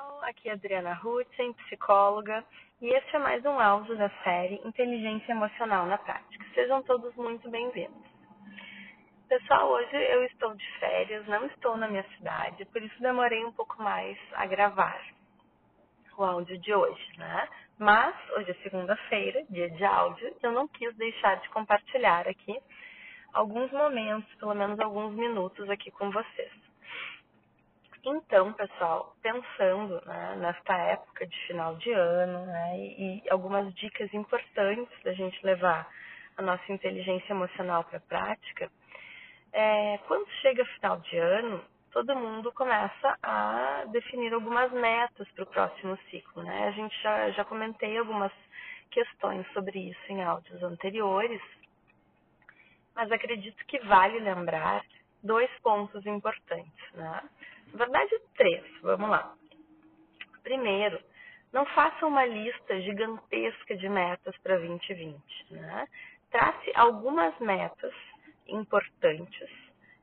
[0.00, 2.44] pessoal, aqui é Adriana Hutzen, psicóloga,
[2.80, 6.44] e este é mais um áudio da série Inteligência Emocional na Prática.
[6.54, 8.08] Sejam todos muito bem-vindos.
[9.28, 13.52] Pessoal, hoje eu estou de férias, não estou na minha cidade, por isso demorei um
[13.52, 15.00] pouco mais a gravar
[16.16, 17.48] o áudio de hoje, né?
[17.78, 22.58] Mas hoje é segunda-feira, dia de áudio, e eu não quis deixar de compartilhar aqui
[23.32, 26.69] alguns momentos, pelo menos alguns minutos aqui com vocês.
[28.02, 35.02] Então, pessoal, pensando né, nesta época de final de ano né, e, algumas dicas importantes
[35.02, 35.86] da gente levar
[36.36, 38.70] a nossa inteligência emocional para a prática,
[39.52, 45.48] é, quando chega final de ano, todo mundo começa a definir algumas metas para o
[45.48, 46.42] próximo ciclo.
[46.42, 46.68] Né?
[46.68, 48.32] A gente já, já comentei algumas
[48.90, 51.42] questões sobre isso em áudios anteriores,
[52.94, 54.82] mas acredito que vale lembrar
[55.22, 56.92] dois pontos importantes.
[56.94, 57.22] Né?
[57.72, 58.64] Na verdade, três.
[58.82, 59.34] Vamos lá.
[60.42, 61.00] Primeiro,
[61.52, 65.20] não faça uma lista gigantesca de metas para 2020.
[65.50, 65.86] Né?
[66.30, 67.94] Trace algumas metas
[68.46, 69.48] importantes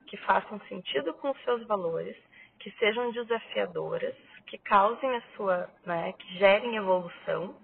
[0.08, 2.16] que façam sentido com os seus valores,
[2.60, 4.16] que sejam desafiadoras,
[4.48, 7.56] que causem a sua, né, que gerem evolução,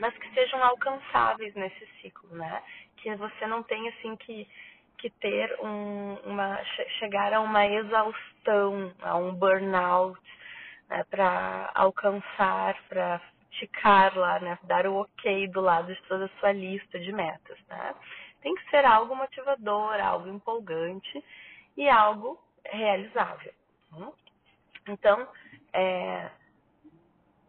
[0.00, 2.62] mas que sejam alcançáveis nesse ciclo, né?
[2.98, 4.46] Que você não tenha assim que
[4.98, 6.62] que ter um, uma
[6.98, 10.20] chegar a uma exaustão, a um burnout,
[10.88, 13.20] né, para alcançar, para
[13.58, 17.58] ficar lá, né, dar o ok do lado de toda a sua lista de metas,
[17.68, 17.94] né?
[18.42, 21.24] Tem que ser algo motivador, algo empolgante
[21.76, 23.52] e algo realizável.
[23.92, 24.12] Né?
[24.88, 25.28] Então,
[25.72, 26.30] é,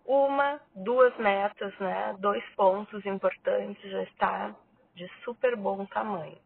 [0.05, 4.55] uma, duas metas, né, dois pontos importantes já está
[4.95, 6.38] de super bom tamanho.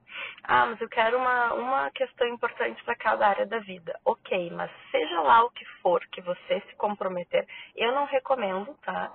[0.44, 3.98] Ah, mas eu quero uma, uma questão importante para cada área da vida.
[4.04, 9.12] Ok, mas seja lá o que for que você se comprometer, eu não recomendo, tá?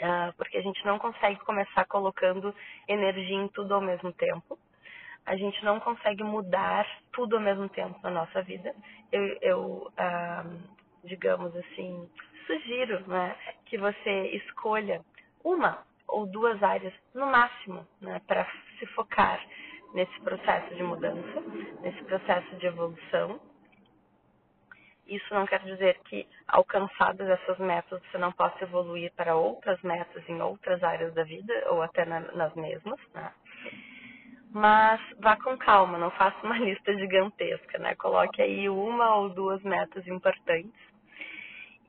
[0.00, 2.54] Ah, porque a gente não consegue começar colocando
[2.86, 4.56] energia em tudo ao mesmo tempo.
[5.26, 8.72] A gente não consegue mudar tudo ao mesmo tempo na nossa vida.
[9.10, 10.44] Eu, eu ah,
[11.02, 12.08] digamos assim,
[12.46, 13.36] sugiro né,
[13.66, 15.04] que você escolha
[15.42, 18.46] uma ou duas áreas no máximo, né, para
[18.78, 19.40] se focar
[19.94, 21.40] nesse processo de mudança,
[21.82, 23.40] nesse processo de evolução.
[25.06, 30.22] Isso não quer dizer que, alcançadas essas metas, você não possa evoluir para outras metas
[30.28, 33.32] em outras áreas da vida, ou até na, nas mesmas, né?
[34.52, 37.94] Mas vá com calma, não faça uma lista gigantesca, né?
[37.96, 40.90] Coloque aí uma ou duas metas importantes.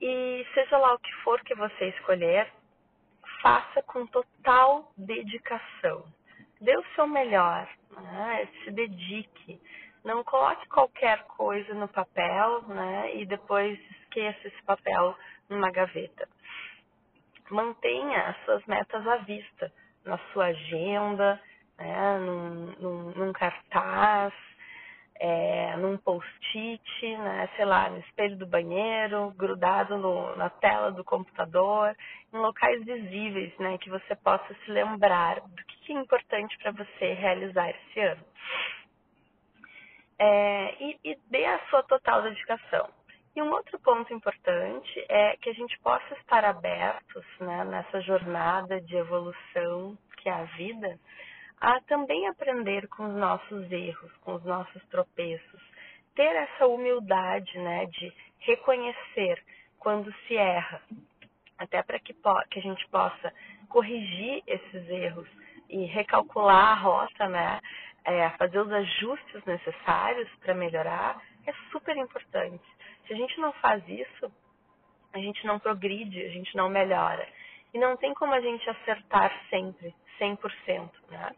[0.00, 2.52] E seja lá o que for que você escolher,
[3.40, 6.04] faça com total dedicação.
[6.62, 8.48] Dê o seu melhor, né?
[8.62, 9.60] se dedique.
[10.04, 13.16] Não coloque qualquer coisa no papel né?
[13.16, 15.16] e depois esqueça esse papel
[15.48, 16.28] numa gaveta.
[17.50, 19.72] Mantenha as suas metas à vista,
[20.04, 21.40] na sua agenda,
[21.76, 22.18] né?
[22.18, 24.32] num, num, num cartaz,
[25.24, 31.04] é, num post-it, né, sei lá, no espelho do banheiro, grudado no, na tela do
[31.04, 31.96] computador,
[32.32, 37.12] em locais visíveis, né, que você possa se lembrar do que é importante para você
[37.12, 38.24] realizar esse ano.
[40.18, 42.88] É, e, e dê a sua total dedicação.
[43.36, 48.80] E um outro ponto importante é que a gente possa estar abertos né, nessa jornada
[48.80, 50.98] de evolução que é a vida,
[51.62, 55.62] a também aprender com os nossos erros, com os nossos tropeços,
[56.12, 59.40] ter essa humildade, né, de reconhecer
[59.78, 60.82] quando se erra,
[61.56, 62.12] até para que,
[62.50, 63.32] que a gente possa
[63.68, 65.28] corrigir esses erros
[65.68, 67.60] e recalcular a rota, né,
[68.04, 72.64] é, fazer os ajustes necessários para melhorar, é super importante.
[73.06, 74.32] Se a gente não faz isso,
[75.12, 77.24] a gente não progride, a gente não melhora.
[77.72, 80.90] E não tem como a gente acertar sempre, 100%.
[81.10, 81.34] Né?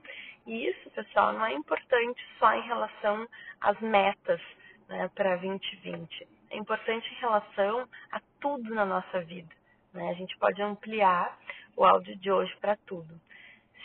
[0.47, 3.27] E isso, pessoal, não é importante só em relação
[3.61, 4.41] às metas
[4.89, 6.29] né, para 2020.
[6.51, 9.55] É importante em relação a tudo na nossa vida.
[9.93, 10.11] Né?
[10.11, 11.39] A gente pode ampliar
[11.77, 13.21] o áudio de hoje para tudo.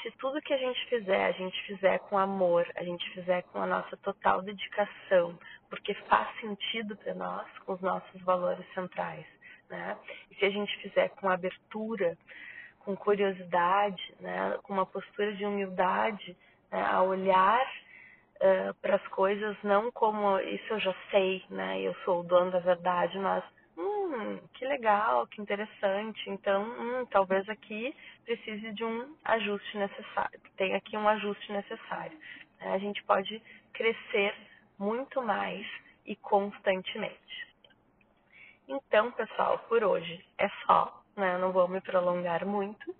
[0.01, 3.61] Se tudo que a gente fizer, a gente fizer com amor, a gente fizer com
[3.61, 5.37] a nossa total dedicação,
[5.69, 9.25] porque faz sentido para nós, com os nossos valores centrais,
[9.69, 9.97] né?
[10.31, 12.17] E se a gente fizer com abertura,
[12.79, 16.35] com curiosidade, né, com uma postura de humildade,
[16.71, 17.61] né, a olhar
[18.37, 22.51] uh, para as coisas não como isso eu já sei, né, eu sou o dono
[22.51, 23.43] da verdade, mas
[23.77, 27.95] hum, que legal, que interessante, então hum, talvez aqui
[28.25, 32.17] precise de um ajuste necessário, tem aqui um ajuste necessário.
[32.59, 33.41] Né, a gente pode
[33.73, 34.33] crescer
[34.79, 35.65] muito mais
[36.05, 37.48] e constantemente.
[38.71, 41.33] Então, pessoal, por hoje é só, né?
[41.33, 42.95] Eu não vou me prolongar muito.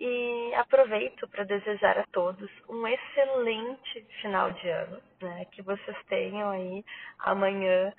[0.00, 5.44] E aproveito para desejar a todos um excelente final de ano, né?
[5.52, 6.84] Que vocês tenham aí
[7.20, 7.92] amanhã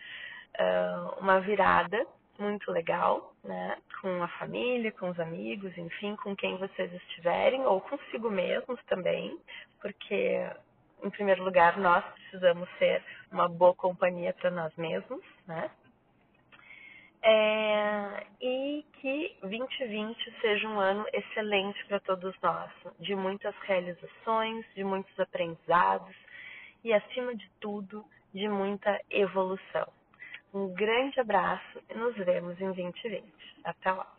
[0.60, 2.06] uh, uma virada
[2.38, 3.78] muito legal, né?
[4.02, 9.40] Com a família, com os amigos, enfim, com quem vocês estiverem, ou consigo mesmos também,
[9.80, 10.46] porque,
[11.02, 13.02] em primeiro lugar, nós precisamos ser
[13.32, 15.72] uma boa companhia para nós mesmos, né?
[17.24, 24.84] É, e que 2020 seja um ano excelente para todos nós, de muitas realizações, de
[24.84, 26.16] muitos aprendizados
[26.84, 28.04] e, acima de tudo,
[28.34, 29.88] de muita evolução.
[30.54, 33.24] Um grande abraço e nos vemos em 2020.
[33.64, 34.12] Até lá!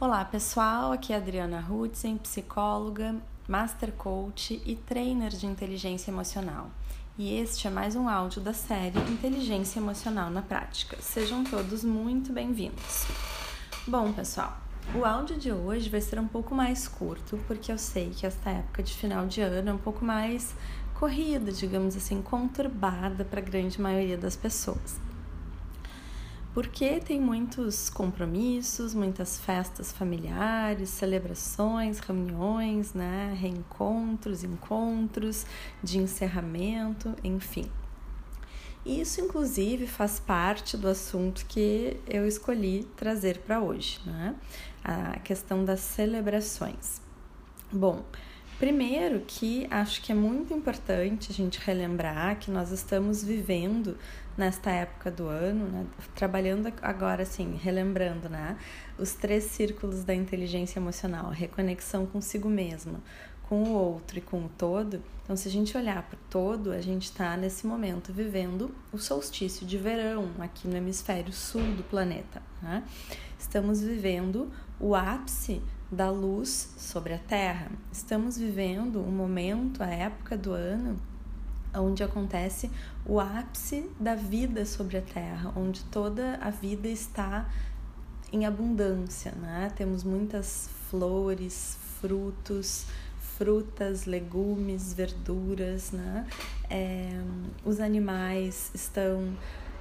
[0.00, 3.16] Olá pessoal, aqui é Adriana Hudson, psicóloga,
[3.48, 6.70] master coach e trainer de inteligência emocional.
[7.16, 10.98] E este é mais um áudio da série Inteligência Emocional na Prática.
[11.00, 13.06] Sejam todos muito bem-vindos.
[13.86, 14.54] Bom, pessoal,
[14.94, 18.50] o áudio de hoje vai ser um pouco mais curto, porque eu sei que esta
[18.50, 20.54] época de final de ano é um pouco mais
[20.92, 25.07] corrida, digamos assim, conturbada para a grande maioria das pessoas
[26.58, 35.46] porque tem muitos compromissos, muitas festas familiares, celebrações, reuniões, né, reencontros, encontros
[35.80, 37.70] de encerramento, enfim.
[38.84, 44.34] Isso, inclusive, faz parte do assunto que eu escolhi trazer para hoje, né?
[44.82, 47.00] A questão das celebrações.
[47.70, 48.04] Bom,
[48.58, 53.96] Primeiro que acho que é muito importante a gente relembrar que nós estamos vivendo
[54.38, 55.86] nesta época do ano, né?
[56.14, 58.56] trabalhando agora assim, relembrando, né?
[58.96, 63.00] Os três círculos da inteligência emocional, reconexão consigo mesma,
[63.48, 65.02] com o outro e com o todo.
[65.24, 68.98] Então, se a gente olhar para o todo, a gente está nesse momento vivendo o
[68.98, 72.40] solstício de verão aqui no hemisfério sul do planeta.
[72.62, 72.84] Né?
[73.38, 77.70] Estamos vivendo o ápice da luz sobre a Terra.
[77.90, 80.96] Estamos vivendo um momento, a época do ano,
[81.80, 82.70] onde acontece
[83.06, 87.48] o ápice da vida sobre a Terra, onde toda a vida está
[88.32, 89.72] em abundância, né?
[89.76, 92.86] Temos muitas flores, frutos,
[93.36, 96.26] frutas, legumes, verduras, né?
[96.68, 97.08] É,
[97.64, 99.36] os animais estão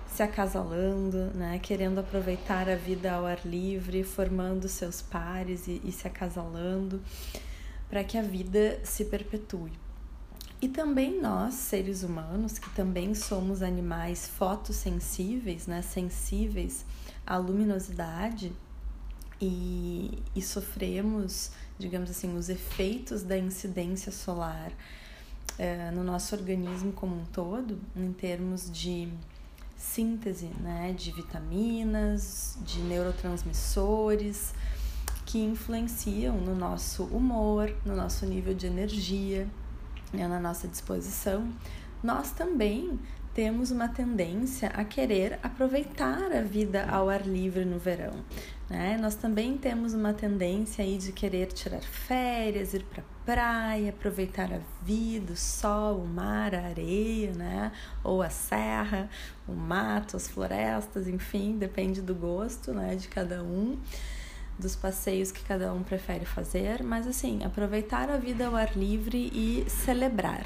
[0.08, 5.92] se acasalando, né, querendo aproveitar a vida ao ar livre, formando seus pares e, e
[5.92, 7.02] se acasalando,
[7.90, 9.72] para que a vida se perpetue.
[10.60, 16.84] E também nós, seres humanos, que também somos animais fotossensíveis, né, sensíveis
[17.26, 18.52] à luminosidade
[19.40, 24.72] e, e sofremos, digamos assim, os efeitos da incidência solar
[25.60, 29.08] é, no nosso organismo como um todo, em termos de
[29.76, 34.56] síntese né, de vitaminas, de neurotransmissores
[35.24, 39.48] que influenciam no nosso humor, no nosso nível de energia,
[40.14, 41.48] né, na nossa disposição,
[42.04, 43.00] nós também
[43.34, 48.14] temos uma tendência a querer aproveitar a vida ao ar livre no verão.
[48.68, 48.98] Né?
[49.00, 54.60] Nós também temos uma tendência aí de querer tirar férias, ir para praia, aproveitar a
[54.84, 57.72] vida, o sol, o mar, a areia, né?
[58.04, 59.10] Ou a serra,
[59.48, 63.78] o mato, as florestas, enfim, depende do gosto, né, de cada um,
[64.58, 69.30] dos passeios que cada um prefere fazer, mas assim, aproveitar a vida ao ar livre
[69.34, 70.46] e celebrar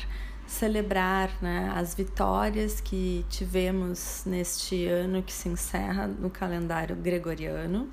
[0.52, 7.90] celebrar né, as vitórias que tivemos neste ano que se encerra no calendário gregoriano,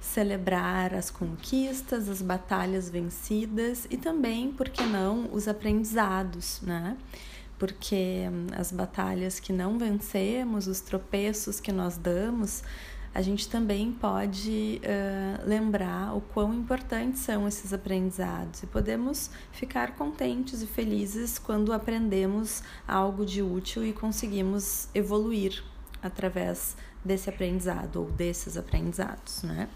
[0.00, 6.96] celebrar as conquistas, as batalhas vencidas e também, por que não, os aprendizados, né?
[7.58, 12.62] Porque hum, as batalhas que não vencemos, os tropeços que nós damos,
[13.14, 19.96] a gente também pode uh, lembrar o quão importantes são esses aprendizados e podemos ficar
[19.96, 25.62] contentes e felizes quando aprendemos algo de útil e conseguimos evoluir
[26.02, 29.68] através desse aprendizado ou desses aprendizados, né?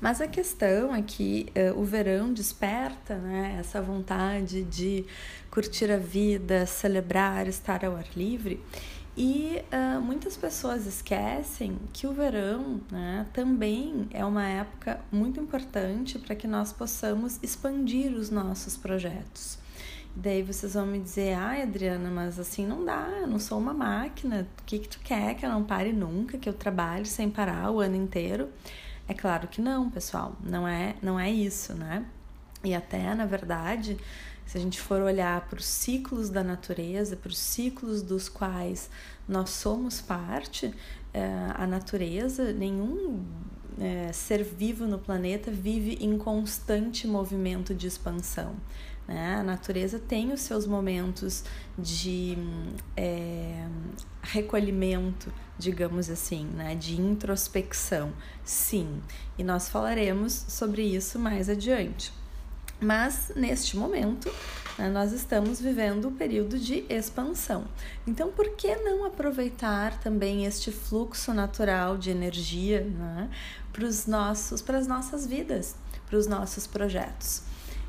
[0.00, 5.04] Mas a questão é que uh, o verão desperta né, essa vontade de
[5.50, 8.60] curtir a vida, celebrar, estar ao ar livre.
[9.16, 16.18] E uh, muitas pessoas esquecem que o verão né, também é uma época muito importante
[16.18, 19.58] para que nós possamos expandir os nossos projetos.
[20.14, 23.72] Daí vocês vão me dizer, ai Adriana, mas assim não dá, eu não sou uma
[23.72, 27.30] máquina, o que, que tu quer que eu não pare nunca, que eu trabalhe sem
[27.30, 28.50] parar o ano inteiro?
[29.08, 32.04] É claro que não, pessoal, não é, não é isso, né?
[32.64, 33.96] E até, na verdade,
[34.46, 38.88] se a gente for olhar para os ciclos da natureza, para os ciclos dos quais
[39.28, 40.72] nós somos parte,
[41.12, 43.24] é, a natureza, nenhum
[43.78, 48.54] é, ser vivo no planeta vive em constante movimento de expansão.
[49.06, 49.36] Né?
[49.36, 51.44] A natureza tem os seus momentos
[51.78, 52.36] de
[52.96, 53.66] é,
[54.22, 56.74] recolhimento, digamos assim, né?
[56.74, 58.12] de introspecção,
[58.44, 59.00] sim,
[59.38, 62.12] e nós falaremos sobre isso mais adiante.
[62.80, 64.30] Mas neste momento,
[64.78, 67.64] né, nós estamos vivendo o um período de expansão.
[68.06, 73.30] Então, por que não aproveitar também este fluxo natural de energia né,
[73.72, 75.74] para os nossos, para as nossas vidas,
[76.06, 77.42] para os nossos projetos?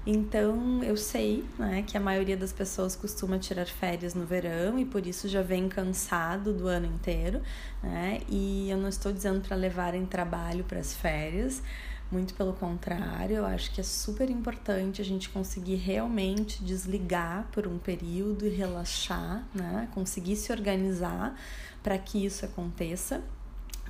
[0.09, 4.85] Então, eu sei né, que a maioria das pessoas costuma tirar férias no verão e
[4.85, 7.41] por isso já vem cansado do ano inteiro,
[7.83, 8.21] né?
[8.29, 11.61] E eu não estou dizendo para levarem trabalho para as férias,
[12.11, 17.67] muito pelo contrário, eu acho que é super importante a gente conseguir realmente desligar por
[17.67, 19.89] um período e relaxar, né?
[19.93, 21.35] Conseguir se organizar
[21.83, 23.23] para que isso aconteça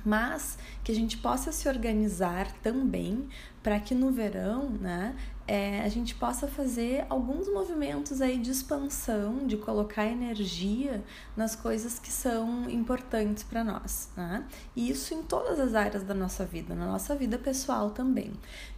[0.08, 3.28] mas que a gente possa se organizar também
[3.62, 5.14] para que no verão, né,
[5.46, 11.04] é, a gente possa fazer alguns movimentos aí de expansão, de colocar energia
[11.36, 14.44] nas coisas que são importantes para nós, né?
[14.74, 18.32] E isso em todas as áreas da nossa vida, na nossa vida pessoal também.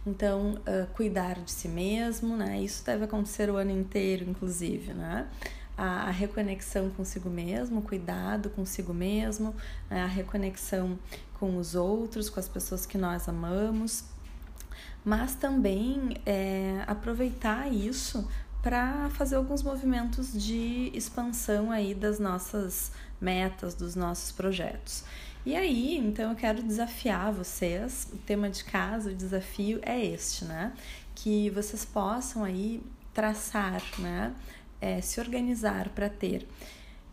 [0.05, 2.61] Então, uh, cuidar de si mesmo, né?
[2.61, 5.27] Isso deve acontecer o ano inteiro, inclusive, né?
[5.77, 9.55] A, a reconexão consigo mesmo, cuidado consigo mesmo,
[9.89, 10.03] né?
[10.03, 10.97] a reconexão
[11.39, 14.03] com os outros, com as pessoas que nós amamos,
[15.03, 18.27] mas também é, aproveitar isso
[18.61, 25.03] para fazer alguns movimentos de expansão aí das nossas metas, dos nossos projetos.
[25.43, 30.45] E aí, então eu quero desafiar vocês, o tema de casa, o desafio é este,
[30.45, 30.71] né?
[31.15, 34.31] Que vocês possam aí traçar, né?
[34.81, 36.47] É, se organizar para ter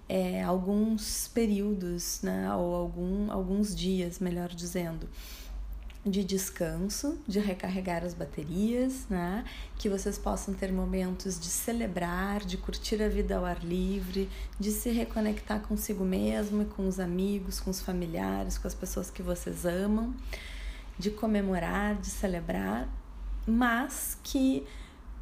[0.08, 2.52] é, alguns períodos, né?
[2.54, 5.08] Ou algum, alguns dias, melhor dizendo,
[6.04, 9.44] de descanso, de recarregar as baterias, né?
[9.76, 14.70] Que vocês possam ter momentos de celebrar, de curtir a vida ao ar livre, de
[14.70, 19.22] se reconectar consigo mesmo e com os amigos, com os familiares, com as pessoas que
[19.22, 20.14] vocês amam,
[20.98, 22.88] de comemorar, de celebrar,
[23.46, 24.66] mas que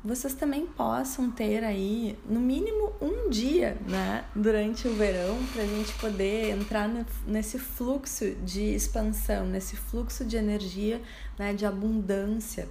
[0.04, 5.66] vocês também possam ter aí, no mínimo, um dia né, durante o verão para a
[5.66, 6.88] gente poder entrar
[7.26, 11.02] nesse fluxo de expansão, nesse fluxo de energia,
[11.36, 12.68] né, de abundância.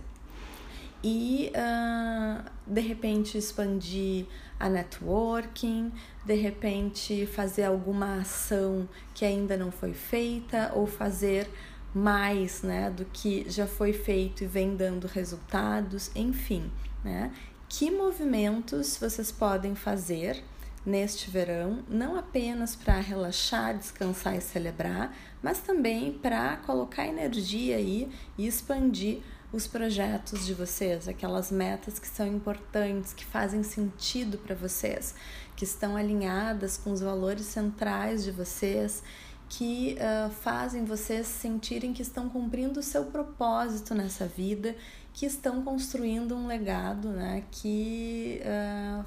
[1.04, 4.26] E uh, de repente expandir
[4.58, 5.92] a networking,
[6.26, 11.50] de repente fazer alguma ação que ainda não foi feita ou fazer
[11.94, 16.72] mais né, do que já foi feito e vem dando resultados, enfim
[17.06, 17.32] né?
[17.70, 20.44] Que movimentos vocês podem fazer
[20.86, 28.12] neste verão, não apenas para relaxar, descansar e celebrar, mas também para colocar energia aí
[28.38, 29.22] e expandir
[29.52, 35.16] os projetos de vocês, aquelas metas que são importantes, que fazem sentido para vocês,
[35.56, 39.02] que estão alinhadas com os valores centrais de vocês,
[39.50, 44.76] que uh, fazem vocês sentirem que estão cumprindo o seu propósito nessa vida
[45.14, 49.06] que estão construindo um legado né, que uh,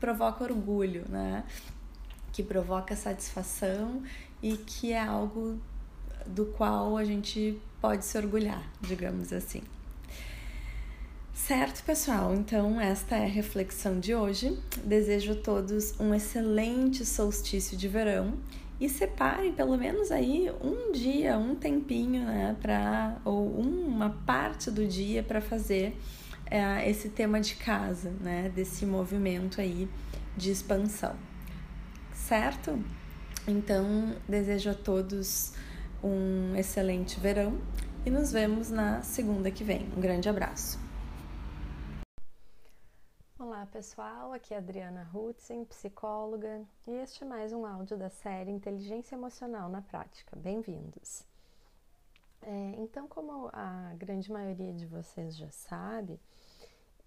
[0.00, 1.44] provoca orgulho, né,
[2.32, 4.02] que provoca satisfação
[4.42, 5.60] e que é algo
[6.26, 9.62] do qual a gente pode se orgulhar, digamos assim.
[11.32, 12.34] Certo, pessoal?
[12.34, 14.58] Então, esta é a reflexão de hoje.
[14.84, 18.38] Desejo a todos um excelente solstício de verão
[18.80, 24.86] e separem pelo menos aí um dia, um tempinho, né, para ou uma parte do
[24.86, 25.96] dia para fazer
[26.50, 29.88] é, esse tema de casa, né, desse movimento aí
[30.36, 31.14] de expansão,
[32.12, 32.78] certo?
[33.46, 35.52] Então desejo a todos
[36.02, 37.58] um excelente verão
[38.04, 39.86] e nos vemos na segunda que vem.
[39.96, 40.83] Um grande abraço.
[43.36, 48.52] Olá pessoal, aqui é Adriana Hutzen, psicóloga, e este é mais um áudio da série
[48.52, 50.36] Inteligência Emocional na Prática.
[50.36, 51.24] Bem-vindos!
[52.40, 56.20] É, então, como a grande maioria de vocês já sabe,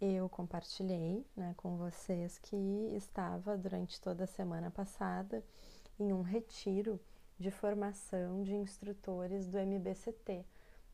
[0.02, 2.58] eu compartilhei né, com vocês que
[2.94, 5.42] estava durante toda a semana passada
[5.98, 7.00] em um retiro
[7.40, 10.46] de formação de instrutores do MBCT,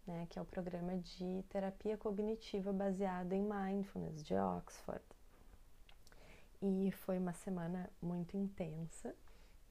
[0.05, 5.03] né, que é o programa de terapia cognitiva baseado em mindfulness de Oxford.
[6.65, 9.13] E foi uma semana muito intensa,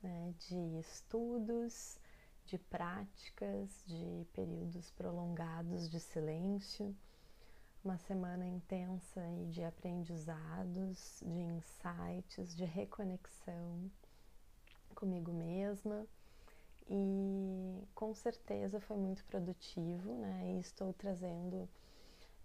[0.02, 1.99] né, de estudos,
[2.44, 6.94] de práticas, de períodos prolongados de silêncio,
[7.82, 13.90] uma semana intensa e de aprendizados, de insights, de reconexão
[14.94, 16.06] comigo mesma
[16.90, 20.56] e com certeza foi muito produtivo, né?
[20.56, 21.66] E estou trazendo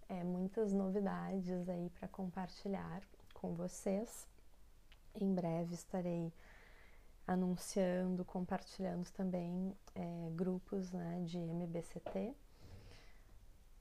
[0.08, 3.02] é, muitas novidades aí para compartilhar
[3.34, 4.26] com vocês.
[5.20, 6.32] Em breve estarei
[7.26, 12.34] anunciando, compartilhando também é, grupos né, de MBCT,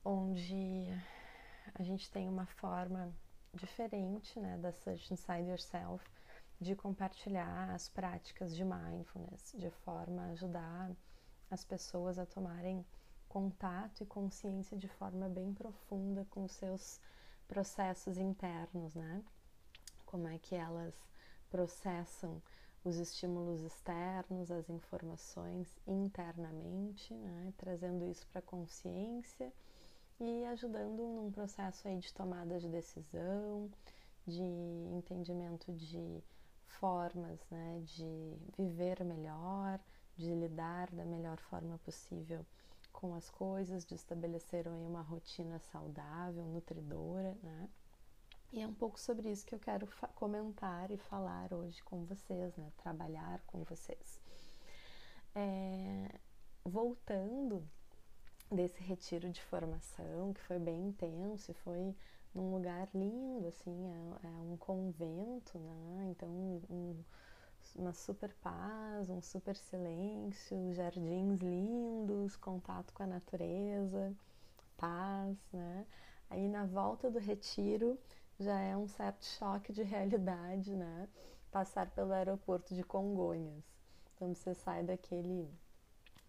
[0.03, 0.87] onde
[1.75, 3.13] a gente tem uma forma
[3.53, 6.03] diferente né, da Search Inside Yourself
[6.59, 10.91] de compartilhar as práticas de mindfulness, de forma a ajudar
[11.51, 12.85] as pessoas a tomarem
[13.29, 16.99] contato e consciência de forma bem profunda com os seus
[17.47, 19.23] processos internos, né?
[20.05, 20.93] Como é que elas
[21.49, 22.41] processam
[22.83, 27.53] os estímulos externos, as informações internamente, né?
[27.57, 29.51] trazendo isso para a consciência
[30.19, 33.69] e ajudando num processo aí de tomada de decisão,
[34.25, 36.23] de entendimento de
[36.65, 39.79] formas né, de viver melhor,
[40.15, 42.45] de lidar da melhor forma possível
[42.91, 47.69] com as coisas, de estabelecer uma rotina saudável, nutridora, né?
[48.51, 52.55] E é um pouco sobre isso que eu quero comentar e falar hoje com vocês,
[52.55, 52.71] né?
[52.77, 54.21] Trabalhar com vocês.
[55.35, 56.09] É,
[56.63, 57.67] voltando
[58.49, 61.93] desse retiro de formação, que foi bem intenso foi
[62.33, 63.91] num lugar lindo, assim,
[64.23, 66.07] é, é um convento, né?
[66.09, 66.29] Então,
[66.69, 67.03] um,
[67.75, 74.15] uma super paz, um super silêncio, jardins lindos, contato com a natureza,
[74.77, 75.85] paz, né?
[76.29, 77.97] Aí na volta do retiro
[78.39, 81.07] já é um certo choque de realidade, né?
[81.51, 83.63] Passar pelo aeroporto de Congonhas.
[84.15, 85.49] Então você sai daquele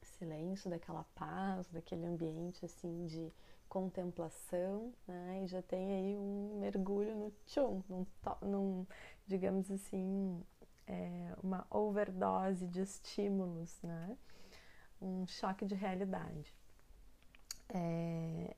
[0.03, 3.33] silêncio, daquela paz, daquele ambiente assim de
[3.69, 5.43] contemplação, né?
[5.45, 8.07] E já tem aí um mergulho no tchum, num,
[8.43, 8.87] num
[9.27, 10.43] digamos assim,
[10.87, 14.17] é, uma overdose de estímulos, né?
[15.01, 16.55] Um choque de realidade.
[17.69, 18.57] É,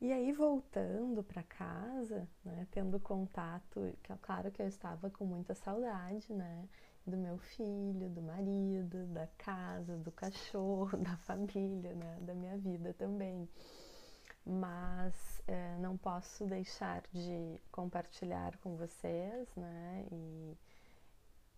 [0.00, 6.32] e voltando para casa, né, tendo contato, é claro que eu estava com muita saudade,
[6.32, 6.68] né,
[7.06, 12.92] do meu filho, do marido, da casa, do cachorro, da família, né, da minha vida
[12.94, 13.48] também.
[14.44, 20.56] Mas é, não posso deixar de compartilhar com vocês, né, e,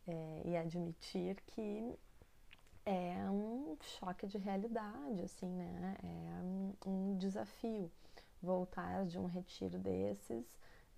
[0.07, 1.99] é, e admitir que
[2.85, 7.91] é um choque de realidade, assim, né, é um, um desafio
[8.43, 10.45] voltar de um retiro desses,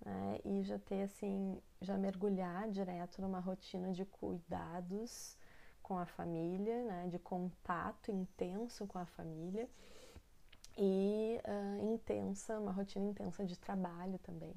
[0.03, 5.37] né, e já ter, assim, já mergulhar direto numa rotina de cuidados
[5.81, 9.69] com a família, né, de contato intenso com a família,
[10.77, 14.53] e uh, intensa, uma rotina intensa de trabalho também.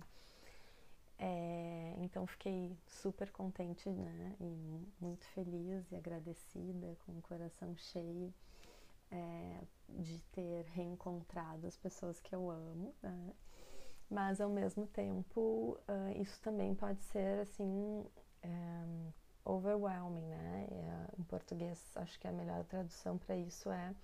[1.20, 8.33] É, então fiquei super contente, né, e muito feliz e agradecida, com o coração cheio
[9.11, 13.33] é, de ter reencontrado as pessoas que eu amo, né?
[14.11, 18.07] mas ao mesmo tempo uh, isso também pode ser assim um,
[18.42, 19.12] é,
[19.44, 20.66] overwhelming, né?
[21.18, 23.94] em português acho que a melhor tradução para isso é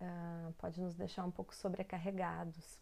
[0.00, 2.78] uh, pode nos deixar um pouco sobrecarregados.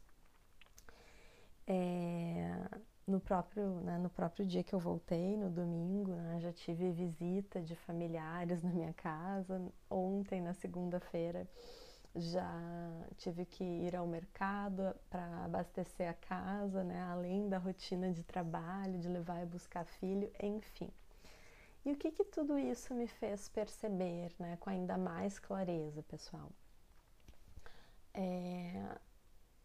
[1.67, 2.69] É,
[3.11, 7.61] no próprio, né, no próprio dia que eu voltei, no domingo, né, já tive visita
[7.61, 9.61] de familiares na minha casa.
[9.91, 11.49] Ontem, na segunda-feira,
[12.15, 12.51] já
[13.19, 18.99] tive que ir ao mercado para abastecer a casa, né, além da rotina de trabalho,
[18.99, 20.91] de levar e buscar filho, enfim.
[21.85, 26.51] E o que, que tudo isso me fez perceber, né, com ainda mais clareza, pessoal?
[28.15, 28.99] é,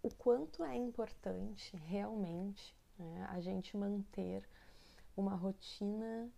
[0.02, 4.48] o quanto é importante realmente né, a gente manter
[5.16, 6.30] uma rotina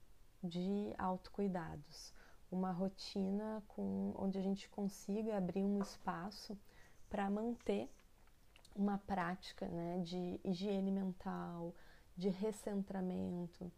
[0.43, 2.13] de autocuidados,
[2.51, 6.57] uma rotina com, onde a gente consiga abrir um espaço
[7.09, 7.89] para manter
[8.75, 11.73] uma prática né, de higiene mental,
[12.15, 13.71] de recentramento,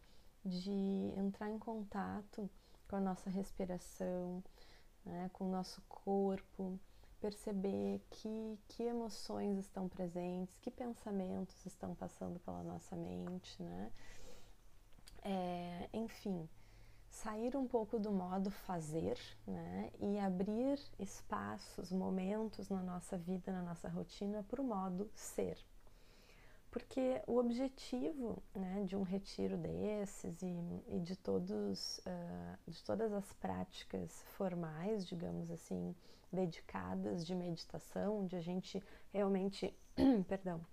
[0.44, 2.50] de entrar em contato
[2.88, 4.44] com a nossa respiração,
[5.06, 6.80] né, com o nosso corpo,
[7.20, 13.92] perceber que, que emoções estão presentes, que pensamentos estão passando pela nossa mente, né?
[15.24, 16.48] É, enfim,
[17.10, 19.92] sair um pouco do modo fazer, né?
[20.00, 25.58] E abrir espaços, momentos na nossa vida, na nossa rotina, para o modo ser.
[26.72, 30.56] Porque o objetivo né, de um retiro desses e,
[30.88, 35.96] e de, todos, uh, de todas as práticas formais, digamos assim,
[36.32, 39.74] dedicadas de meditação, onde a gente realmente,
[40.28, 40.64] perdão,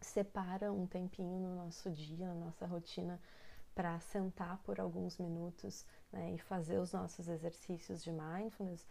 [0.00, 3.20] separa um tempinho no nosso dia, na nossa rotina,
[3.74, 8.86] para sentar por alguns minutos né, e fazer os nossos exercícios de mindfulness,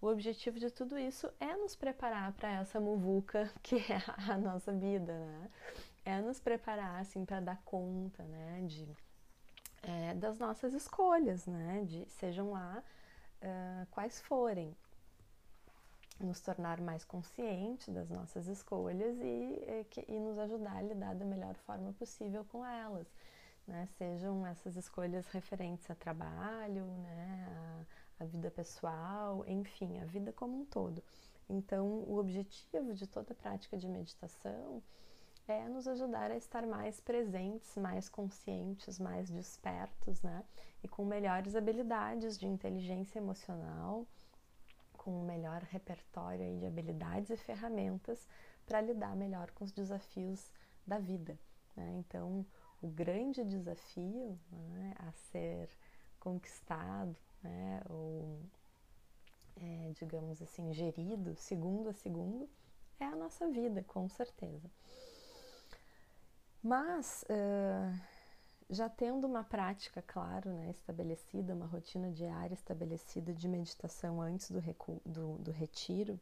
[0.00, 4.72] o objetivo de tudo isso é nos preparar para essa muvuca que é a nossa
[4.72, 5.50] vida, né?
[6.04, 8.88] É nos preparar assim para dar conta, né, de
[9.82, 12.82] é, das nossas escolhas, né, de sejam lá
[13.42, 14.74] uh, quais forem,
[16.18, 21.24] nos tornar mais consciente das nossas escolhas e, e, e nos ajudar a lidar da
[21.24, 23.06] melhor forma possível com elas
[23.68, 23.86] né?
[23.98, 27.84] Sejam essas escolhas referentes a trabalho, né?
[28.18, 31.02] A, a vida pessoal, enfim, a vida como um todo.
[31.48, 34.82] Então, o objetivo de toda a prática de meditação
[35.52, 40.44] é nos ajudar a estar mais presentes, mais conscientes, mais despertos, né?
[40.82, 44.06] E com melhores habilidades de inteligência emocional,
[44.92, 48.28] com um melhor repertório de habilidades e ferramentas
[48.66, 50.52] para lidar melhor com os desafios
[50.86, 51.38] da vida.
[51.74, 51.94] Né?
[51.98, 52.44] Então,
[52.82, 55.70] o grande desafio né, a ser
[56.20, 58.38] conquistado, né, ou
[59.56, 62.48] é, digamos assim, gerido segundo a segundo,
[63.00, 64.70] é a nossa vida, com certeza.
[66.62, 68.00] Mas uh,
[68.68, 74.60] já tendo uma prática, claro, né, estabelecida, uma rotina diária estabelecida de meditação antes do,
[75.06, 76.18] do, do retiro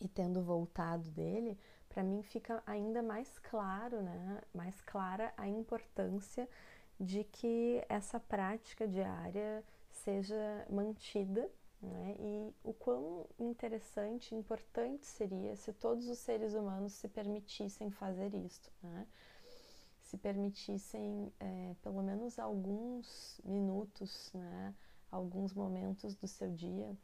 [0.00, 1.56] e tendo voltado dele,
[1.88, 6.48] para mim fica ainda mais claro, né, mais clara a importância
[6.98, 11.48] de que essa prática diária seja mantida
[11.80, 18.34] né, e o quão interessante importante seria se todos os seres humanos se permitissem fazer
[18.34, 19.06] isto, né,
[20.12, 24.74] se permitissem é, pelo menos alguns minutos, né,
[25.10, 26.94] alguns momentos do seu dia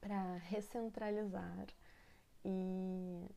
[0.00, 1.66] para recentralizar
[2.44, 3.28] e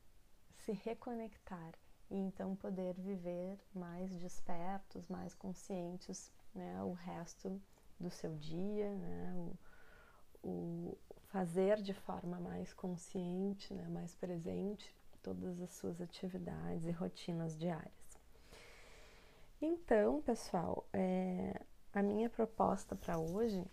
[0.57, 1.73] se reconectar
[2.11, 7.59] e então poder viver mais despertos, mais conscientes né, o resto
[7.99, 9.33] do seu dia, né,
[10.43, 10.97] o, o
[11.29, 18.04] fazer de forma mais consciente, né, mais presente todas as suas atividades e rotinas diárias.
[19.67, 21.59] Então, pessoal, é,
[21.91, 23.65] a minha proposta para hoje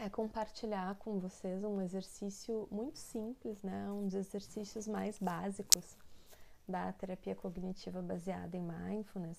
[0.00, 3.88] é compartilhar com vocês um exercício muito simples, né?
[3.92, 5.96] Um dos exercícios mais básicos
[6.66, 9.38] da terapia cognitiva baseada em mindfulness,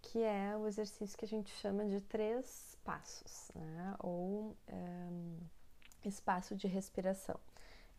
[0.00, 3.96] que é o exercício que a gente chama de três passos, né?
[3.98, 5.36] ou um,
[6.04, 7.40] espaço de respiração.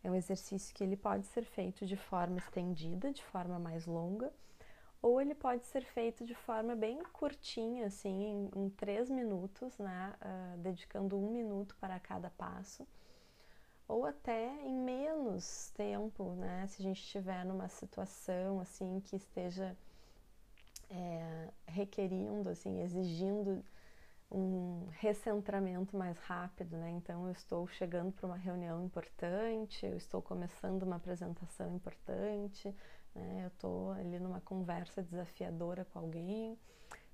[0.02, 4.32] É um exercício que ele pode ser feito de forma estendida, de forma mais longa,
[5.04, 10.14] ou ele pode ser feito de forma bem curtinha, assim, em, em três minutos, né?
[10.22, 12.88] Uh, dedicando um minuto para cada passo
[13.86, 16.66] ou até em menos tempo, né?
[16.68, 19.76] Se a gente estiver numa situação assim que esteja
[20.88, 23.62] é, requerindo, assim, exigindo
[24.30, 26.90] um recentramento mais rápido, né?
[26.92, 32.74] Então eu estou chegando para uma reunião importante, eu estou começando uma apresentação importante,
[33.14, 33.42] né?
[33.44, 36.58] Eu estou ali numa conversa desafiadora com alguém,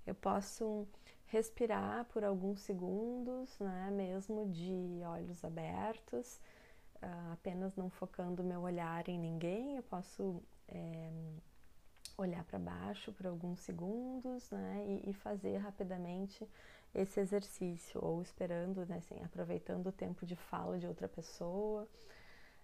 [0.06, 0.86] eu posso
[1.26, 3.90] respirar por alguns segundos, né?
[3.90, 6.40] Mesmo de olhos abertos
[7.02, 11.10] uh, apenas não focando meu olhar em ninguém, eu posso é,
[12.16, 16.46] olhar para baixo por alguns segundos né, e, e, fazer rapidamente
[16.94, 21.88] esse exercício, ou esperando, né, assim, aproveitando o tempo de fala de outra pessoa.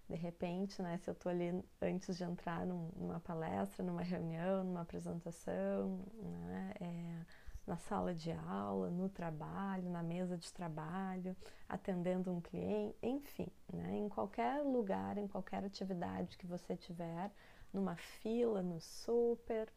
[0.09, 4.63] De repente, né, se eu estou ali antes de entrar num, numa palestra, numa reunião,
[4.63, 7.25] numa apresentação, né, é,
[7.67, 11.35] na sala de aula, no trabalho, na mesa de trabalho,
[11.67, 13.97] atendendo um cliente, enfim, né?
[13.97, 17.29] em qualquer lugar, em qualquer atividade que você tiver,
[17.73, 19.69] numa fila, no super,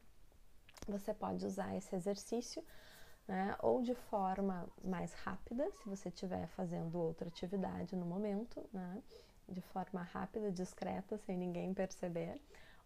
[0.87, 2.65] você pode usar esse exercício,
[3.27, 3.57] né?
[3.61, 9.03] ou de forma mais rápida, se você estiver fazendo outra atividade no momento, né?
[9.51, 12.41] De forma rápida, discreta, sem ninguém perceber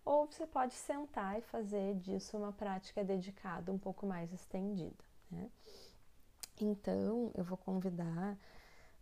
[0.04, 5.02] ou você pode sentar e fazer disso uma prática dedicada um pouco mais estendida.
[5.30, 5.50] Né?
[6.60, 8.36] Então, eu vou convidar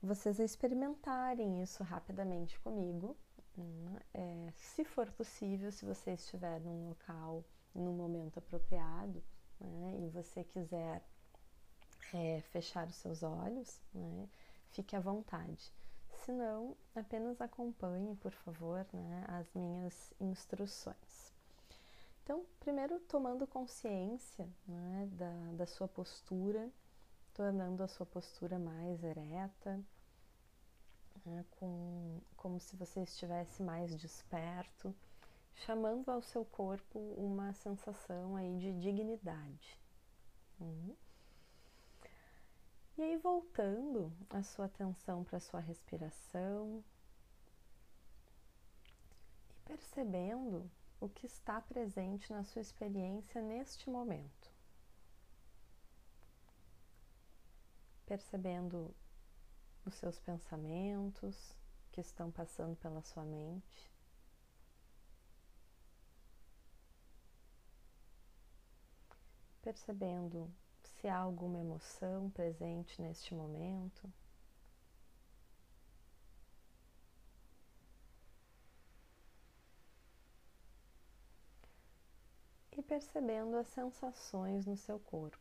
[0.01, 3.17] vocês a experimentarem isso rapidamente comigo.
[3.57, 4.01] Né?
[4.15, 7.45] É, se for possível, se você estiver num local,
[7.75, 9.23] no momento apropriado,
[9.61, 9.99] né?
[9.99, 11.03] e você quiser
[12.15, 14.29] é, fechar os seus olhos, né?
[14.71, 15.73] fique à vontade.
[16.25, 21.33] Se não, apenas acompanhe, por favor, né, as minhas instruções.
[22.23, 26.71] Então, primeiro tomando consciência né, da, da sua postura,
[27.35, 29.81] tornando a sua postura mais ereta,
[31.27, 34.95] né, com, como se você estivesse mais desperto
[35.55, 39.81] chamando ao seu corpo uma sensação aí de dignidade.
[40.61, 40.95] Uhum.
[42.97, 46.85] E aí voltando a sua atenção para a sua respiração
[49.51, 54.53] e percebendo o que está presente na sua experiência neste momento.
[58.05, 58.95] Percebendo
[59.87, 61.57] os seus pensamentos
[61.91, 63.91] que estão passando pela sua mente.
[69.63, 70.53] Percebendo
[71.03, 74.09] se há alguma emoção presente neste momento.
[82.71, 85.39] E percebendo as sensações no seu corpo.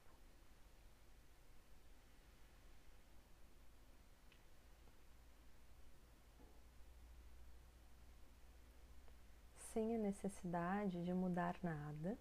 [9.72, 12.18] Sem a necessidade de mudar nada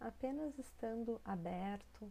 [0.00, 2.10] apenas estando aberto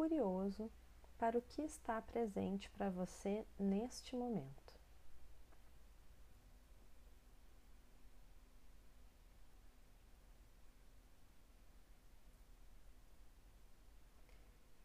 [0.00, 0.72] curioso
[1.18, 4.80] para o que está presente para você neste momento.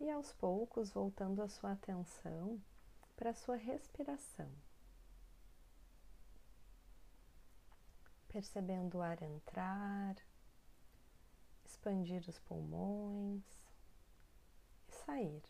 [0.02, 2.62] E aos poucos voltando a sua atenção
[3.16, 4.52] para a sua respiração.
[8.28, 10.18] Percebendo o ar entrar
[11.64, 13.65] expandir os pulmões
[15.06, 15.42] sair.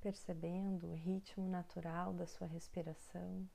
[0.00, 3.48] Percebendo o ritmo natural da sua respiração.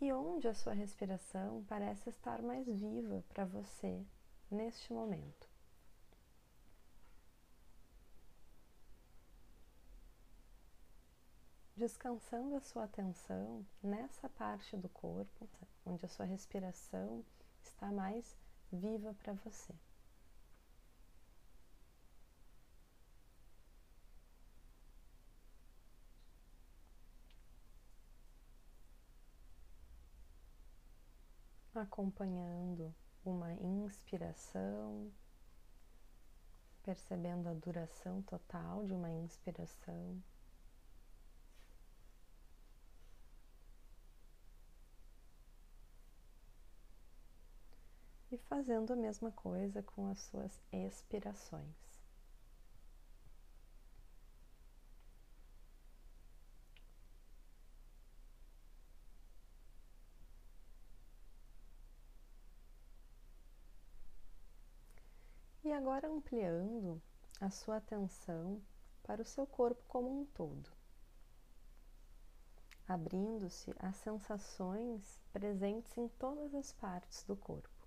[0.00, 4.02] E onde a sua respiração parece estar mais viva para você
[4.50, 5.49] neste momento.
[11.80, 15.48] Descansando a sua atenção nessa parte do corpo
[15.86, 17.24] onde a sua respiração
[17.62, 18.36] está mais
[18.70, 19.74] viva para você.
[31.74, 35.10] Acompanhando uma inspiração,
[36.82, 40.22] percebendo a duração total de uma inspiração.
[48.32, 51.74] E fazendo a mesma coisa com as suas expirações.
[65.64, 67.00] E agora ampliando
[67.40, 68.60] a sua atenção
[69.02, 70.70] para o seu corpo como um todo,
[72.88, 77.79] abrindo-se às sensações presentes em todas as partes do corpo.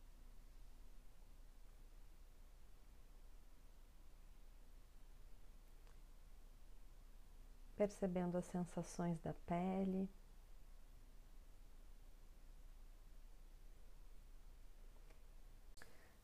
[7.84, 10.10] Percebendo as sensações da pele.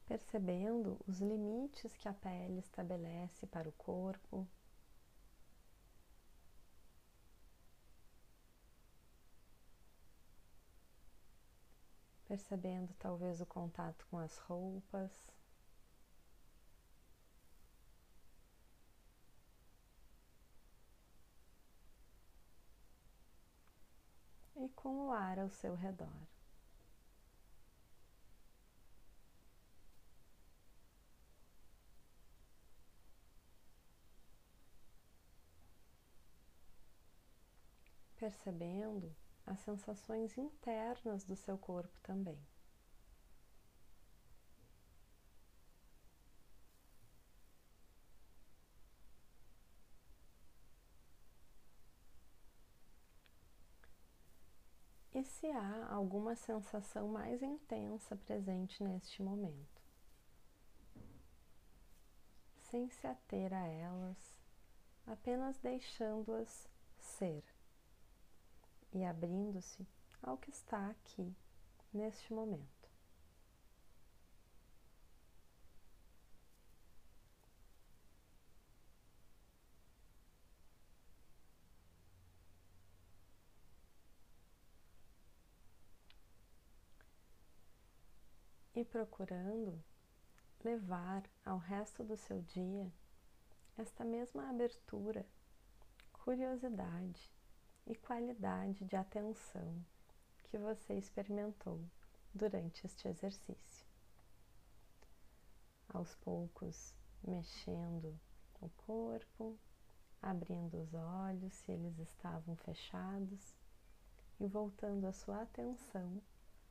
[0.06, 4.48] Percebendo os limites que a pele estabelece para o corpo.
[12.26, 15.12] Percebendo talvez o contato com as roupas.
[24.60, 26.08] e com o ar ao seu redor.
[38.16, 39.14] Percebendo
[39.46, 42.40] as sensações internas do seu corpo também.
[55.20, 59.84] E se há alguma sensação mais intensa presente neste momento.
[62.62, 64.38] Sem se ater a elas,
[65.06, 67.44] apenas deixando-as ser
[68.94, 69.86] e abrindo-se
[70.24, 71.36] ao que está aqui
[71.94, 72.79] neste momento.
[88.80, 89.84] E procurando
[90.64, 92.90] levar ao resto do seu dia
[93.78, 95.26] esta mesma abertura,
[96.14, 97.30] curiosidade
[97.86, 99.86] e qualidade de atenção
[100.46, 101.82] que você experimentou
[102.34, 103.86] durante este exercício.
[105.90, 108.18] Aos poucos, mexendo
[108.62, 109.60] o corpo,
[110.22, 113.58] abrindo os olhos se eles estavam fechados
[114.40, 116.22] e voltando a sua atenção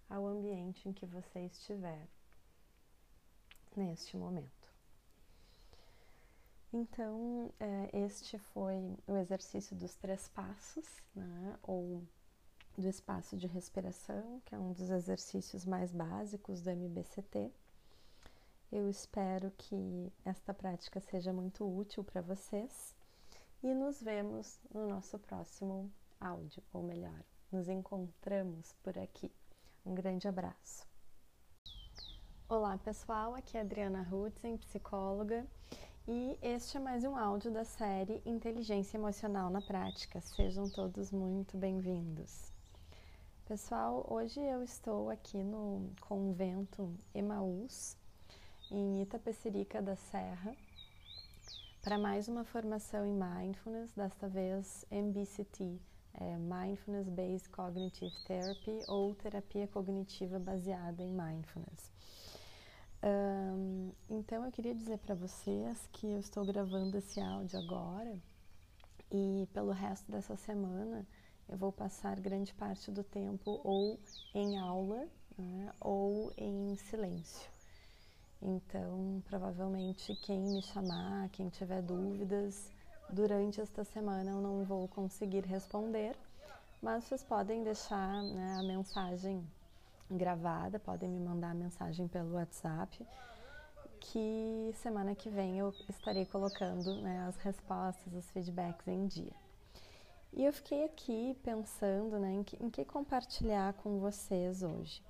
[0.09, 2.07] ao ambiente em que você estiver
[3.77, 4.59] neste momento.
[6.73, 11.59] Então, é, este foi o exercício dos três passos, né?
[11.62, 12.03] ou
[12.77, 17.51] do espaço de respiração, que é um dos exercícios mais básicos do MBCT.
[18.71, 22.94] Eu espero que esta prática seja muito útil para vocês
[23.62, 25.90] e nos vemos no nosso próximo
[26.21, 29.33] áudio, ou melhor, nos encontramos por aqui.
[29.88, 30.87] Um grande abraço.
[32.46, 35.46] Olá pessoal, aqui é Adriana Hutzen, psicóloga,
[36.07, 40.20] e este é mais um áudio da série Inteligência Emocional na Prática.
[40.20, 42.53] Sejam todos muito bem-vindos.
[43.46, 47.96] Pessoal, hoje eu estou aqui no convento Emaús,
[48.70, 50.55] em Itapecerica da Serra,
[51.81, 55.81] para mais uma formação em Mindfulness, desta vez MBCT,
[56.14, 61.92] é Mindfulness Based Cognitive Therapy ou terapia cognitiva baseada em Mindfulness.
[63.03, 68.18] Um, então eu queria dizer para vocês que eu estou gravando esse áudio agora
[69.11, 71.07] e pelo resto dessa semana
[71.49, 73.99] eu vou passar grande parte do tempo ou
[74.35, 77.49] em aula né, ou em silêncio.
[78.40, 82.71] Então, provavelmente, quem me chamar, quem tiver dúvidas,
[83.11, 86.16] durante esta semana eu não vou conseguir responder,
[86.83, 89.44] mas vocês podem deixar né, a mensagem
[90.11, 93.07] gravada, podem me mandar a mensagem pelo WhatsApp,
[94.01, 99.35] que semana que vem eu estarei colocando né, as respostas, os feedbacks em dia.
[100.33, 105.03] E eu fiquei aqui pensando né, em, que, em que compartilhar com vocês hoje.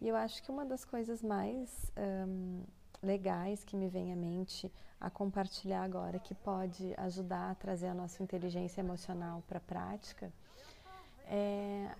[0.00, 2.62] E eu acho que uma das coisas mais um,
[3.02, 7.94] legais que me vem à mente a compartilhar agora, que pode ajudar a trazer a
[7.94, 10.32] nossa inteligência emocional para a prática,
[11.26, 11.94] é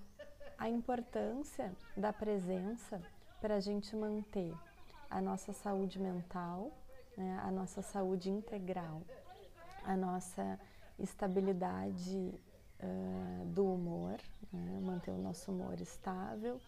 [0.58, 3.00] a importância da presença
[3.40, 4.52] para a gente manter
[5.08, 6.72] a nossa saúde mental,
[7.16, 9.02] né, a nossa saúde integral,
[9.84, 10.58] a nossa
[10.98, 12.34] estabilidade
[12.80, 14.18] uh, do humor,
[14.52, 16.60] né, manter o nosso humor estável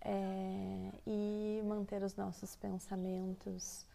[0.00, 3.86] é, e manter os nossos pensamentos,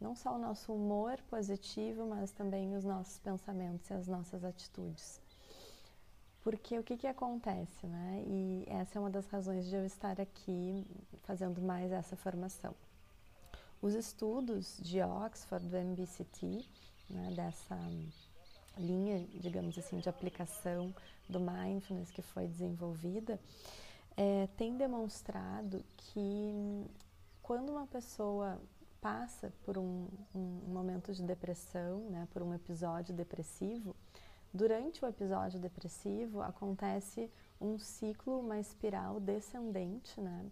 [0.00, 5.20] não só o nosso humor positivo, mas também os nossos pensamentos e as nossas atitudes.
[6.42, 8.22] Porque o que, que acontece, né?
[8.24, 10.86] E essa é uma das razões de eu estar aqui
[11.24, 12.72] fazendo mais essa formação.
[13.82, 16.64] Os estudos de Oxford, do MBCT,
[17.10, 17.76] né, dessa
[18.78, 20.94] linha, digamos assim, de aplicação
[21.28, 23.40] do mindfulness que foi desenvolvida,
[24.16, 26.84] é, tem demonstrado que
[27.42, 28.60] quando uma pessoa
[29.00, 33.94] passa por um, um, momento de depressão, né, por um episódio depressivo,
[34.52, 40.46] durante o episódio depressivo acontece um ciclo, uma espiral descendente né,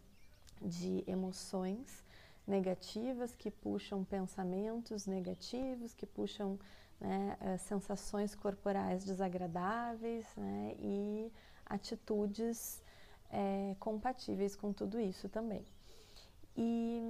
[0.60, 2.04] de emoções
[2.46, 6.58] negativas que puxam pensamentos negativos, que puxam
[7.00, 11.32] né, eh, sensações corporais desagradáveis né, e
[11.66, 12.83] atitudes
[13.30, 15.64] é, compatíveis com tudo isso também.
[16.56, 17.02] E,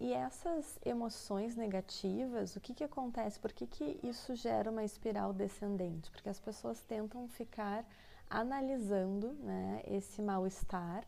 [0.00, 3.38] e essas emoções negativas, o que, que acontece?
[3.38, 6.10] Por que, que isso gera uma espiral descendente?
[6.10, 7.84] Porque as pessoas tentam ficar
[8.28, 11.04] analisando né, esse mal-estar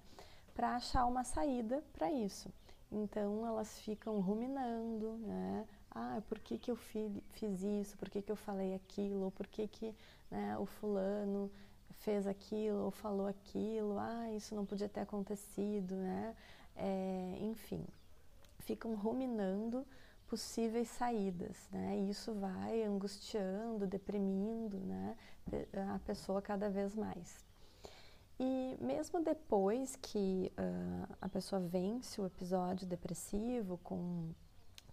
[0.54, 2.52] para achar uma saída para isso.
[2.90, 5.66] Então elas ficam ruminando, né?
[5.90, 7.96] Ah, por que, que eu fiz isso?
[7.96, 9.30] Por que, que eu falei aquilo?
[9.32, 9.94] Por que, que
[10.30, 11.50] né, o fulano
[11.98, 16.34] fez aquilo ou falou aquilo, ah, isso não podia ter acontecido, né?
[16.76, 17.84] É, enfim,
[18.60, 19.86] ficam ruminando
[20.28, 21.98] possíveis saídas, né?
[21.98, 25.16] E isso vai angustiando, deprimindo, né?
[25.94, 27.44] A pessoa cada vez mais.
[28.38, 34.30] E mesmo depois que uh, a pessoa vence o episódio depressivo com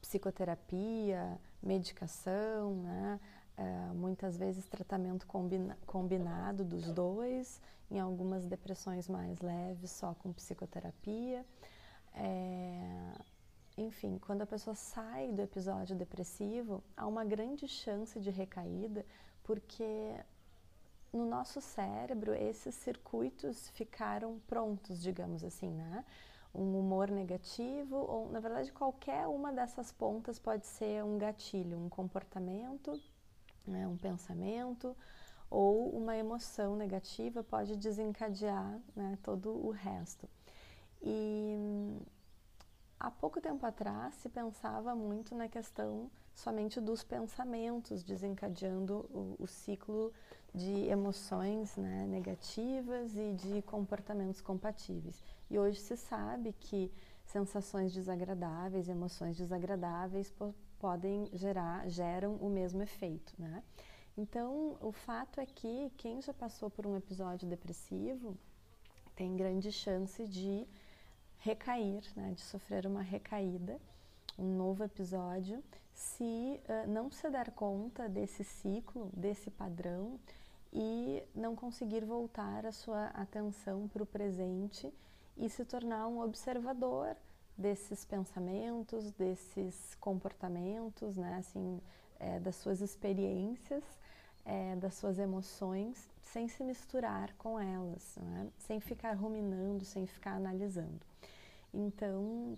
[0.01, 3.20] psicoterapia, medicação, né?
[3.58, 10.34] É, muitas vezes tratamento combina, combinado dos dois, em algumas depressões mais leves, só com
[10.34, 11.45] psicoterapia.
[12.14, 13.14] É,
[13.78, 19.06] enfim, quando a pessoa sai do episódio depressivo, há uma grande chance de recaída,
[19.43, 20.16] porque
[21.14, 26.03] no nosso cérebro esses circuitos ficaram prontos, digamos assim, né?
[26.56, 31.89] um humor negativo, ou na verdade qualquer uma dessas pontas pode ser um gatilho, um
[31.89, 32.99] comportamento,
[33.68, 34.95] né, um pensamento
[35.49, 40.28] ou uma emoção negativa pode desencadear né, todo o resto.
[41.01, 41.57] E
[42.99, 49.47] há pouco tempo atrás se pensava muito na questão somente dos pensamentos desencadeando o, o
[49.47, 50.11] ciclo
[50.53, 55.24] de emoções né, negativas e de comportamentos compatíveis.
[55.49, 56.91] E hoje se sabe que
[57.26, 60.30] sensações desagradáveis, emoções desagradáveis
[60.86, 63.64] podem gerar, geram o mesmo efeito, né?
[64.16, 68.38] Então, o fato é que quem já passou por um episódio depressivo
[69.16, 70.68] tem grande chance de
[71.40, 73.82] recair, né, de sofrer uma recaída,
[74.38, 76.24] um novo episódio, se
[76.70, 80.20] uh, não se dar conta desse ciclo, desse padrão
[80.72, 84.94] e não conseguir voltar a sua atenção para o presente
[85.36, 87.18] e se tornar um observador
[87.58, 91.82] desses pensamentos, desses comportamentos, né, assim,
[92.20, 93.84] é, das suas experiências,
[94.43, 100.34] é, das suas emoções, sem se misturar com elas, né, sem ficar ruminando, sem ficar
[100.34, 100.99] analisando.
[101.74, 102.58] Então,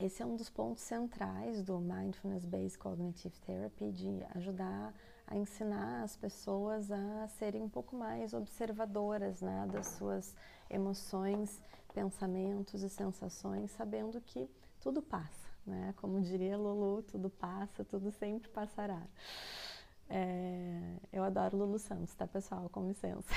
[0.00, 4.94] esse é um dos pontos centrais do Mindfulness Based Cognitive Therapy, de ajudar
[5.26, 10.34] a ensinar as pessoas a serem um pouco mais observadoras né, das suas
[10.70, 14.48] emoções, pensamentos e sensações, sabendo que
[14.80, 15.92] tudo passa, né?
[15.98, 19.02] Como diria Lulu, tudo passa, tudo sempre passará.
[20.08, 22.68] É, eu adoro Lulu Santos, tá pessoal?
[22.70, 23.28] Com licença.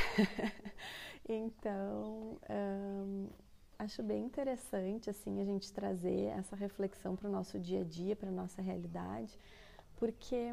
[1.28, 3.28] então, um,
[3.84, 8.16] acho bem interessante assim a gente trazer essa reflexão para o nosso dia a dia,
[8.16, 9.38] para nossa realidade,
[9.98, 10.52] porque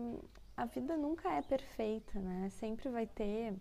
[0.56, 2.50] a vida nunca é perfeita, né?
[2.50, 3.54] Sempre vai ter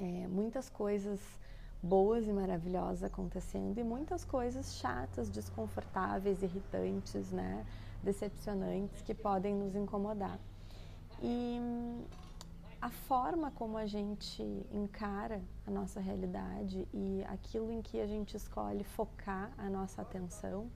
[0.00, 1.20] é, muitas coisas
[1.82, 7.64] boas e maravilosas acontecendo e muitas coisas chatas, desconfortáveis, irritantes, né?
[8.02, 10.38] Decepcionantes que podem nos incomodar.
[11.22, 11.60] E
[12.86, 18.36] a forma como a gente encara a nossa realidade e aquilo em que a gente
[18.36, 20.70] escolhe focar a nossa atenção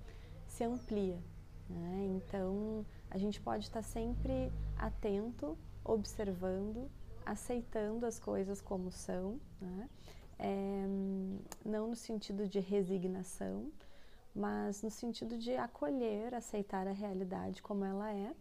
[0.45, 1.23] se amplia.
[1.69, 2.09] Né?
[2.17, 6.91] Então, a gente pode estar sempre atento, observando,
[7.25, 9.89] aceitando as coisas como são, né?
[10.37, 10.85] é,
[11.65, 13.71] não no sentido de resignação,
[14.35, 18.35] mas no sentido de acolher, aceitar a realidade como ela é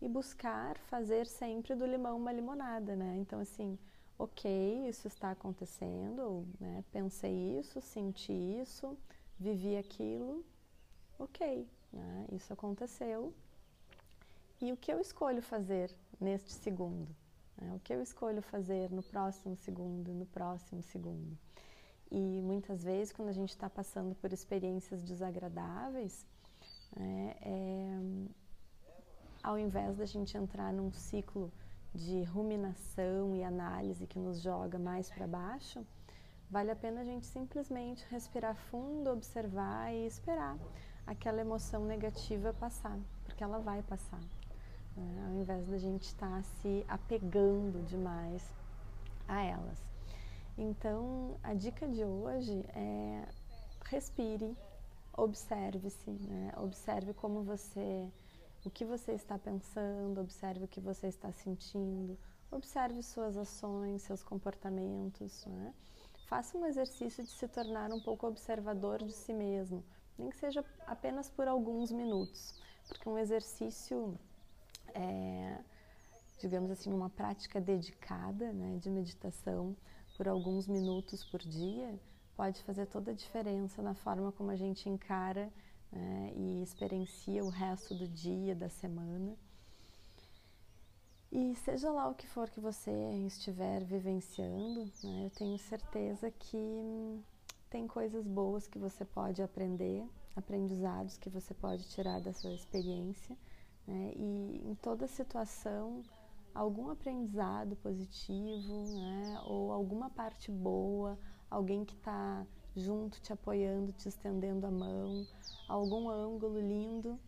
[0.00, 3.16] e buscar fazer sempre do limão uma limonada, né?
[3.18, 3.78] Então, assim,
[4.18, 6.84] ok, isso está acontecendo, né?
[6.92, 8.96] pensei isso, senti isso,
[9.38, 10.44] vivi aquilo,
[11.18, 12.26] ok, né?
[12.32, 13.32] isso aconteceu.
[14.60, 17.14] E o que eu escolho fazer neste segundo?
[17.56, 17.72] Né?
[17.74, 21.36] O que eu escolho fazer no próximo segundo, no próximo segundo?
[22.10, 26.24] E muitas vezes, quando a gente está passando por experiências desagradáveis,
[26.94, 27.98] né, é,
[29.44, 31.52] ao invés da gente entrar num ciclo
[31.94, 35.86] de ruminação e análise que nos joga mais para baixo,
[36.50, 40.56] vale a pena a gente simplesmente respirar fundo, observar e esperar
[41.06, 44.20] aquela emoção negativa passar, porque ela vai passar.
[44.96, 45.24] Né?
[45.26, 48.42] Ao invés da gente estar tá se apegando demais
[49.28, 49.78] a elas.
[50.56, 53.28] Então, a dica de hoje é
[53.84, 54.56] respire,
[55.12, 56.52] observe-se, né?
[56.56, 58.08] observe como você
[58.64, 62.18] o que você está pensando, observe o que você está sentindo,
[62.50, 65.44] observe suas ações, seus comportamentos.
[65.46, 65.74] Né?
[66.26, 69.84] Faça um exercício de se tornar um pouco observador de si mesmo,
[70.18, 72.58] nem que seja apenas por alguns minutos,
[72.88, 74.18] porque um exercício,
[74.94, 75.58] é,
[76.40, 79.76] digamos assim, uma prática dedicada né, de meditação
[80.16, 81.98] por alguns minutos por dia
[82.36, 85.52] pode fazer toda a diferença na forma como a gente encara
[85.94, 89.36] né, e experiencia o resto do dia, da semana.
[91.30, 92.90] E seja lá o que for que você
[93.26, 97.22] estiver vivenciando, né, eu tenho certeza que
[97.70, 100.04] tem coisas boas que você pode aprender,
[100.36, 103.36] aprendizados que você pode tirar da sua experiência.
[103.86, 106.02] Né, e em toda situação,
[106.54, 111.18] algum aprendizado positivo, né, ou alguma parte boa,
[111.50, 112.46] alguém que está
[112.76, 115.26] junto, te apoiando, te estendendo a mão,
[115.68, 117.18] algum ângulo lindo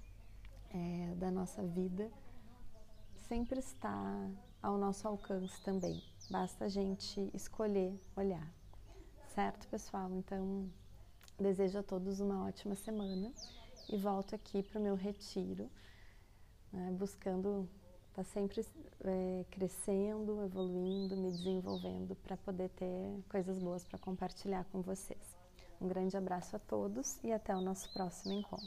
[0.71, 2.11] é, da nossa vida
[3.29, 4.31] sempre está
[4.63, 6.03] ao nosso alcance também.
[6.31, 8.53] Basta a gente escolher olhar.
[9.35, 10.11] Certo, pessoal?
[10.13, 10.71] Então,
[11.39, 13.33] desejo a todos uma ótima semana
[13.89, 15.71] e volto aqui para o meu retiro,
[16.73, 17.69] né, buscando
[18.09, 18.65] estar tá sempre
[19.05, 25.36] é, crescendo, evoluindo, me desenvolvendo para poder ter coisas boas para compartilhar com vocês.
[25.81, 28.67] Um grande abraço a todos e até o nosso próximo encontro.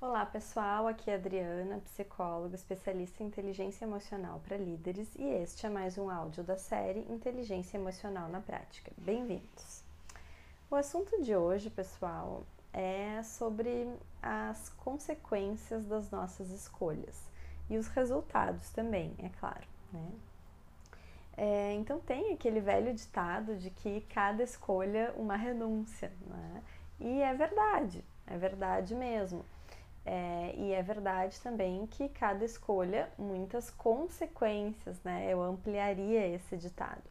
[0.00, 5.70] Olá pessoal, aqui é Adriana, psicóloga, especialista em inteligência emocional para líderes e este é
[5.70, 8.92] mais um áudio da série Inteligência Emocional na Prática.
[8.98, 9.82] Bem-vindos!
[10.70, 13.88] O assunto de hoje, pessoal, é sobre
[14.22, 17.30] as consequências das nossas escolhas
[17.68, 19.66] e os resultados também, é claro.
[19.92, 20.10] Né?
[21.42, 26.62] É, então tem aquele velho ditado de que cada escolha uma renúncia, né?
[27.00, 29.42] e é verdade, é verdade mesmo.
[30.04, 35.32] É, e é verdade também que cada escolha, muitas consequências, né?
[35.32, 37.02] Eu ampliaria esse ditado.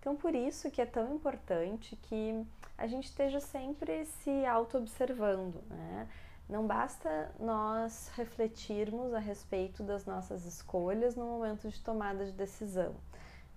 [0.00, 2.44] Então, por isso que é tão importante que
[2.76, 6.08] a gente esteja sempre se auto-observando, né?
[6.48, 12.96] Não basta nós refletirmos a respeito das nossas escolhas no momento de tomada de decisão.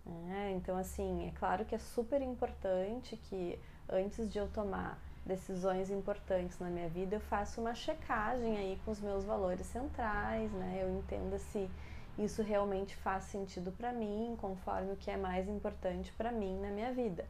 [0.09, 0.53] Né?
[0.55, 6.57] Então, assim, é claro que é super importante que antes de eu tomar decisões importantes
[6.59, 10.79] na minha vida, eu faço uma checagem aí com os meus valores centrais, né?
[10.81, 11.69] Eu entendo se
[12.17, 16.69] isso realmente faz sentido para mim, conforme o que é mais importante para mim na
[16.69, 17.25] minha vida.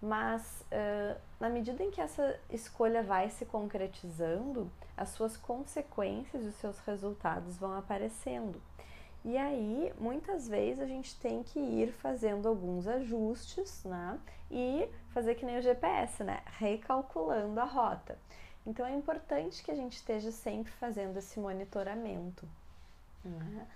[0.00, 6.48] Mas uh, na medida em que essa escolha vai se concretizando, as suas consequências e
[6.48, 8.60] os seus resultados vão aparecendo.
[9.24, 14.18] E aí, muitas vezes a gente tem que ir fazendo alguns ajustes, né?
[14.50, 16.42] E fazer que nem o GPS, né?
[16.58, 18.18] Recalculando a rota.
[18.66, 22.48] Então é importante que a gente esteja sempre fazendo esse monitoramento,
[23.24, 23.66] né?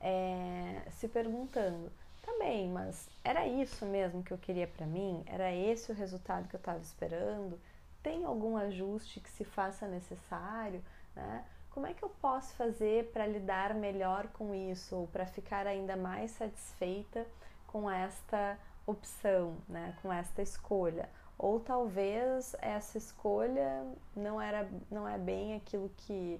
[0.00, 1.90] É, se perguntando,
[2.22, 5.22] tá bem, mas era isso mesmo que eu queria para mim?
[5.26, 7.58] Era esse o resultado que eu estava esperando?
[8.02, 10.82] Tem algum ajuste que se faça necessário,
[11.14, 11.44] né?
[11.80, 15.96] Como é que eu posso fazer para lidar melhor com isso ou para ficar ainda
[15.96, 17.26] mais satisfeita
[17.66, 21.08] com esta opção, né, com esta escolha?
[21.38, 23.82] Ou talvez essa escolha
[24.14, 26.38] não era, não é bem aquilo que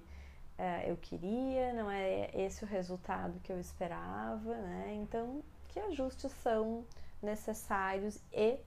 [0.59, 4.93] é, eu queria, não é esse o resultado que eu esperava, né?
[4.93, 6.85] Então, que ajustes são
[7.19, 8.59] necessários e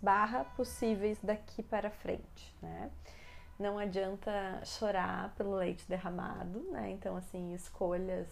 [0.00, 2.88] barra possíveis daqui para frente, né?
[3.60, 4.32] Não adianta
[4.64, 6.90] chorar pelo leite derramado, né?
[6.90, 8.26] Então, assim, escolhas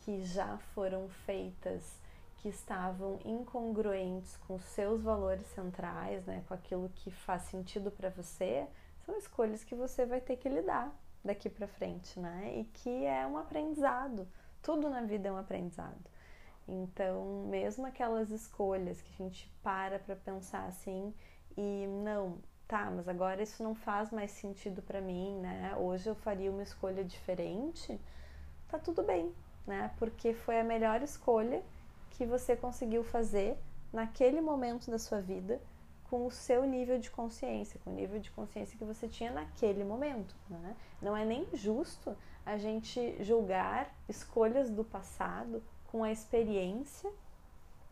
[0.00, 2.00] que já foram feitas
[2.36, 8.66] que estavam incongruentes com seus valores centrais, né, com aquilo que faz sentido para você,
[9.04, 10.92] são escolhas que você vai ter que lidar
[11.24, 12.52] daqui para frente, né?
[12.56, 14.26] E que é um aprendizado.
[14.60, 16.10] Tudo na vida é um aprendizado.
[16.66, 21.12] Então, mesmo aquelas escolhas que a gente para para pensar assim
[21.56, 22.38] e não,
[22.72, 25.76] tá, mas agora isso não faz mais sentido para mim, né?
[25.78, 28.00] Hoje eu faria uma escolha diferente,
[28.66, 29.30] tá tudo bem,
[29.66, 29.90] né?
[29.98, 31.62] Porque foi a melhor escolha
[32.12, 33.58] que você conseguiu fazer
[33.92, 35.60] naquele momento da sua vida
[36.04, 39.84] com o seu nível de consciência, com o nível de consciência que você tinha naquele
[39.84, 40.34] momento.
[40.48, 40.74] Né?
[41.02, 42.16] Não é nem justo
[42.46, 47.12] a gente julgar escolhas do passado com a experiência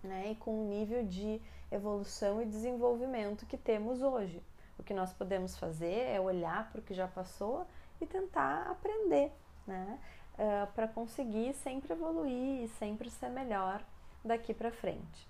[0.02, 1.38] né, e com o nível de
[1.70, 4.42] evolução e desenvolvimento que temos hoje.
[4.80, 7.66] O que nós podemos fazer é olhar para o que já passou
[8.00, 9.30] e tentar aprender,
[9.66, 10.00] né?
[10.38, 13.84] Uh, para conseguir sempre evoluir e sempre ser melhor
[14.24, 15.28] daqui para frente.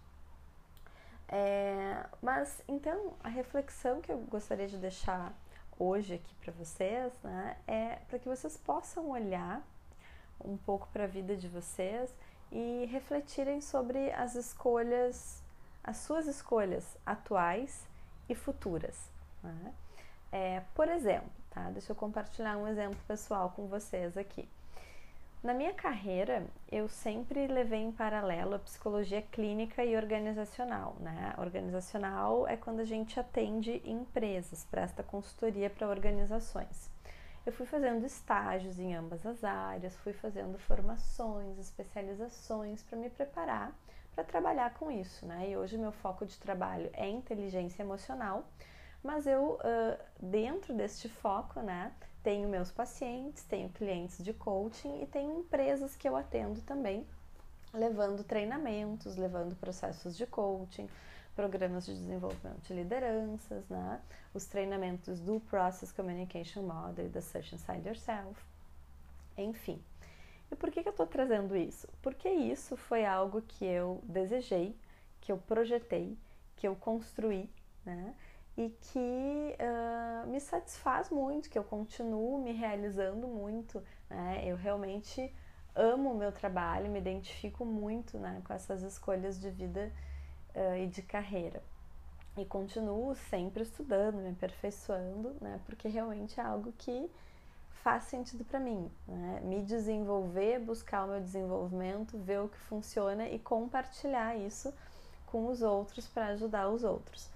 [1.29, 5.33] É, mas então a reflexão que eu gostaria de deixar
[5.77, 9.63] hoje aqui para vocês né, é para que vocês possam olhar
[10.45, 12.15] um pouco para a vida de vocês
[12.53, 15.43] e refletirem sobre as escolhas,
[15.83, 17.85] as suas escolhas atuais
[18.29, 19.20] e futuras.
[19.43, 19.75] Né?
[20.33, 21.71] É, por exemplo, tá?
[21.71, 24.49] Deixa eu compartilhar um exemplo pessoal com vocês aqui.
[25.43, 30.97] Na minha carreira, eu sempre levei em paralelo a psicologia clínica e organizacional.
[31.01, 31.35] Né?
[31.39, 36.91] Organizacional é quando a gente atende empresas, presta consultoria para organizações.
[37.47, 43.73] Eu fui fazendo estágios em ambas as áreas, fui fazendo formações, especializações para me preparar
[44.15, 45.27] para trabalhar com isso.
[45.27, 45.51] Né?
[45.51, 48.45] E hoje meu foco de trabalho é inteligência emocional
[49.03, 49.59] mas eu,
[50.21, 51.93] dentro deste foco, né,
[52.23, 57.07] tenho meus pacientes, tenho clientes de coaching e tenho empresas que eu atendo também,
[57.73, 60.89] levando treinamentos, levando processos de coaching,
[61.35, 64.01] programas de desenvolvimento de lideranças, né,
[64.35, 68.39] os treinamentos do Process Communication Model e da Search Inside Yourself,
[69.39, 69.83] enfim.
[70.51, 71.89] E por que, que eu estou trazendo isso?
[72.03, 74.77] Porque isso foi algo que eu desejei,
[75.21, 76.19] que eu projetei,
[76.57, 77.49] que eu construí,
[77.87, 78.15] né?
[78.57, 83.83] E que uh, me satisfaz muito, que eu continuo me realizando muito.
[84.09, 84.43] Né?
[84.45, 85.33] Eu realmente
[85.75, 89.91] amo o meu trabalho, me identifico muito né, com essas escolhas de vida
[90.55, 91.63] uh, e de carreira.
[92.37, 95.61] e continuo sempre estudando, me aperfeiçoando, né?
[95.67, 97.11] Porque realmente é algo que
[97.83, 99.41] faz sentido para mim, né?
[99.43, 104.73] Me desenvolver, buscar o meu desenvolvimento, ver o que funciona e compartilhar isso
[105.27, 107.31] com os outros para ajudar os outros.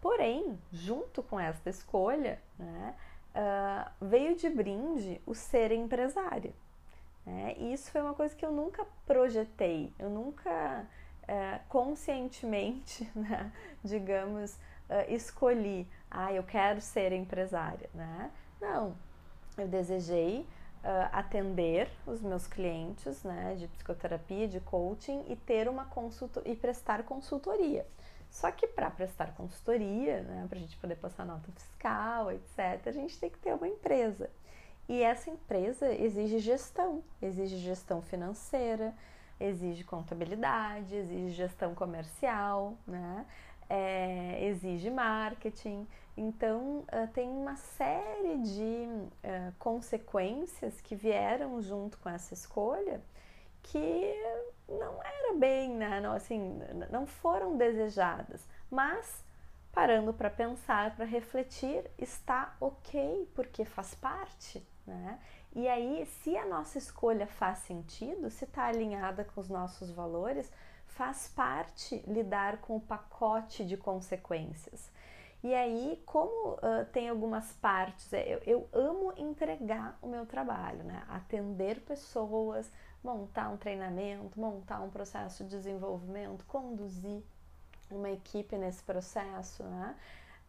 [0.00, 2.94] Porém, junto com esta escolha, né,
[3.34, 6.52] uh, veio de brinde o ser empresária.
[7.26, 7.54] Né?
[7.58, 10.86] E isso foi uma coisa que eu nunca projetei, eu nunca
[11.24, 17.90] uh, conscientemente, né, digamos, uh, escolhi, ah, eu quero ser empresária.
[17.92, 18.30] Né?
[18.60, 18.96] Não,
[19.56, 20.46] eu desejei
[21.12, 27.02] atender os meus clientes né, de psicoterapia, de coaching e ter uma consulta e prestar
[27.02, 27.84] consultoria.
[28.30, 32.92] Só que para prestar consultoria, né, para a gente poder passar nota fiscal, etc., a
[32.92, 34.30] gente tem que ter uma empresa.
[34.88, 38.94] E essa empresa exige gestão, exige gestão financeira,
[39.38, 43.26] exige contabilidade, exige gestão comercial, né?
[43.68, 45.86] É, exige marketing.
[46.16, 53.00] Então, uh, tem uma série de uh, consequências que vieram junto com essa escolha
[53.70, 54.14] que
[54.68, 56.00] não era bem, né?
[56.00, 56.60] Não, assim,
[56.90, 59.24] não foram desejadas, mas
[59.72, 65.18] parando para pensar, para refletir, está ok, porque faz parte, né?
[65.54, 70.50] E aí, se a nossa escolha faz sentido, se está alinhada com os nossos valores,
[70.86, 74.90] faz parte lidar com o pacote de consequências.
[75.42, 80.82] E aí, como uh, tem algumas partes, é, eu, eu amo entregar o meu trabalho,
[80.82, 81.04] né?
[81.08, 82.70] Atender pessoas,
[83.02, 87.22] montar um treinamento, montar um processo de desenvolvimento, conduzir
[87.90, 89.96] uma equipe nesse processo, né?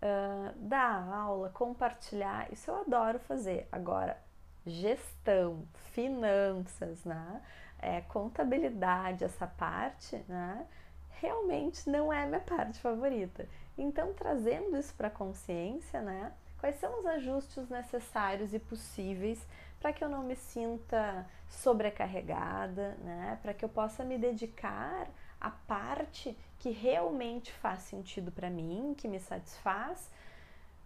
[0.01, 3.67] Uh, dar aula, compartilhar, isso eu adoro fazer.
[3.71, 4.17] Agora,
[4.65, 7.41] gestão, finanças, né?
[7.81, 10.65] É, contabilidade, essa parte, né?
[11.11, 13.47] Realmente não é minha parte favorita.
[13.77, 16.31] Então, trazendo isso para a consciência, né?
[16.59, 19.39] Quais são os ajustes necessários e possíveis
[19.79, 23.39] para que eu não me sinta sobrecarregada, né?
[23.41, 25.07] Para que eu possa me dedicar
[25.39, 30.11] à parte que realmente faz sentido para mim, que me satisfaz,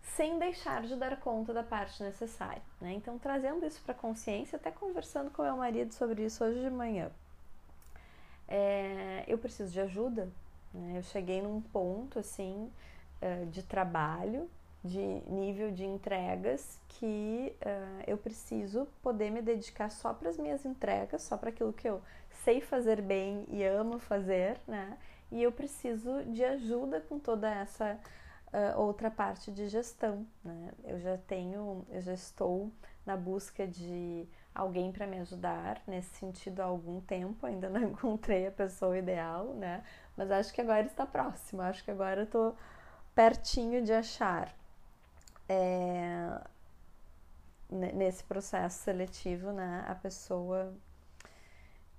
[0.02, 2.94] sem deixar de dar conta da parte necessária, né?
[2.94, 7.10] Então, trazendo isso para consciência, até conversando com meu marido sobre isso hoje de manhã.
[8.48, 10.30] É, eu preciso de ajuda,
[10.74, 10.98] né?
[10.98, 12.72] Eu cheguei num ponto assim
[13.22, 14.50] eh, de trabalho
[14.84, 20.66] de nível de entregas que uh, eu preciso poder me dedicar só para as minhas
[20.66, 22.02] entregas, só para aquilo que eu
[22.44, 24.98] sei fazer bem e amo fazer, né?
[25.32, 27.98] E eu preciso de ajuda com toda essa
[28.48, 30.72] uh, outra parte de gestão, né?
[30.84, 32.70] Eu já tenho, eu já estou
[33.06, 38.48] na busca de alguém para me ajudar nesse sentido há algum tempo, ainda não encontrei
[38.48, 39.82] a pessoa ideal, né?
[40.18, 42.54] Mas acho que agora está próximo, acho que agora eu tô
[43.16, 44.54] pertinho de achar
[45.48, 46.42] é,
[47.70, 50.74] nesse processo seletivo, né, a pessoa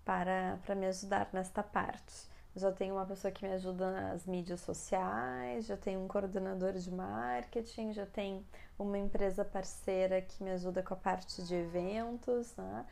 [0.05, 2.35] para, para me ajudar nesta parte.
[2.57, 6.91] Já tenho uma pessoa que me ajuda nas mídias sociais, já tenho um coordenador de
[6.91, 8.45] marketing, já tenho
[8.79, 12.87] uma empresa parceira que me ajuda com a parte de eventos, né?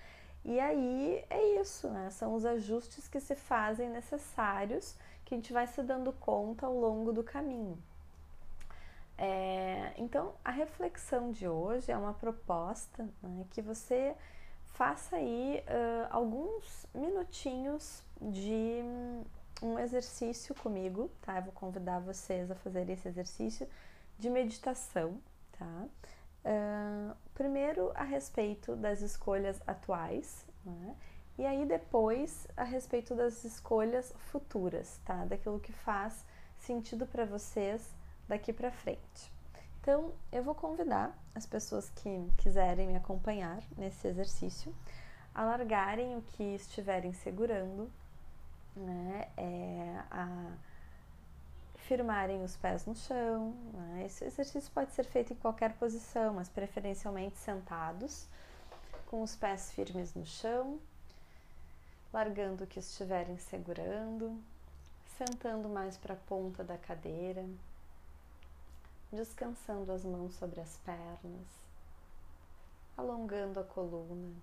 [0.44, 2.11] E aí é isso, né?
[2.11, 6.76] São os ajustes que se fazem necessários que a gente vai se dando conta ao
[6.76, 7.78] longo do caminho.
[9.19, 14.17] É, então, a reflexão de hoje é uma proposta né, que você
[14.65, 18.81] faça aí uh, alguns minutinhos de
[19.63, 21.37] um exercício comigo, tá?
[21.37, 23.69] Eu vou convidar vocês a fazer esse exercício
[24.19, 25.21] de meditação,
[25.59, 25.87] tá?
[26.45, 30.97] Uh, primeiro a respeito das escolhas atuais, né?
[31.39, 35.25] E aí depois a respeito das escolhas futuras, tá?
[35.25, 36.25] Daquilo que faz
[36.59, 37.95] sentido para vocês
[38.33, 39.30] daqui para frente.
[39.80, 44.74] Então, eu vou convidar as pessoas que quiserem me acompanhar nesse exercício
[45.35, 47.91] a largarem o que estiverem segurando,
[48.74, 50.53] né, é, a
[51.76, 53.55] firmarem os pés no chão.
[53.74, 54.05] Né?
[54.07, 58.26] Esse exercício pode ser feito em qualquer posição, mas preferencialmente sentados,
[59.09, 60.78] com os pés firmes no chão,
[62.11, 64.41] largando o que estiverem segurando,
[65.18, 67.45] sentando mais para a ponta da cadeira,
[69.13, 71.47] descansando as mãos sobre as pernas,
[72.97, 74.35] alongando a coluna,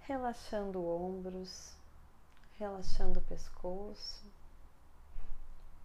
[0.00, 1.74] relaxando ombros,
[2.58, 4.26] relaxando o pescoço,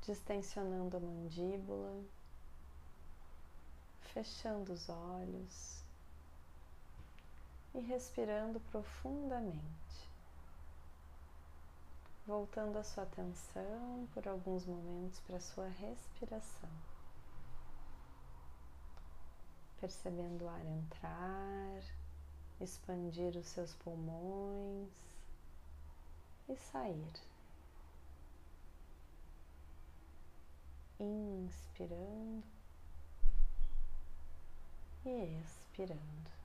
[0.01, 2.03] distensionando a mandíbula,
[4.01, 5.83] fechando os olhos
[7.73, 10.06] e respirando profundamente.
[12.27, 16.69] Voltando a sua atenção por alguns momentos para a sua respiração,
[19.79, 21.81] percebendo o ar entrar,
[22.59, 24.91] expandir os seus pulmões
[26.49, 27.13] e sair.
[30.99, 32.43] Inspirando
[35.05, 36.36] e expirando.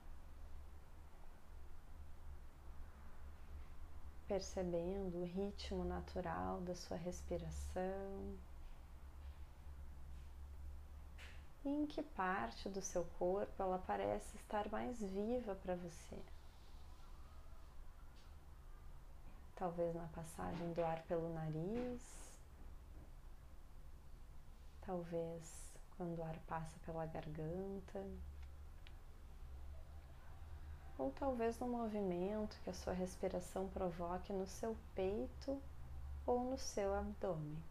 [4.33, 8.35] Percebendo o ritmo natural da sua respiração?
[11.63, 16.17] E em que parte do seu corpo ela parece estar mais viva para você.
[19.55, 22.01] Talvez na passagem do ar pelo nariz,
[24.81, 28.03] talvez quando o ar passa pela garganta
[31.03, 35.61] ou talvez no movimento que a sua respiração provoque no seu peito
[36.25, 37.61] ou no seu abdômen.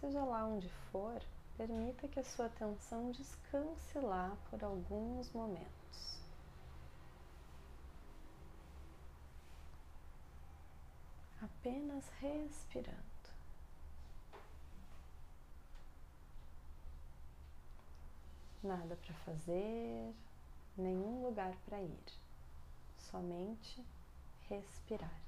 [0.00, 1.20] Seja lá onde for,
[1.54, 6.18] permita que a sua atenção descanse lá por alguns momentos.
[11.42, 12.96] Apenas respirando.
[18.62, 20.14] Nada para fazer,
[20.76, 22.04] nenhum lugar para ir,
[22.98, 23.84] somente
[24.48, 25.20] respirar.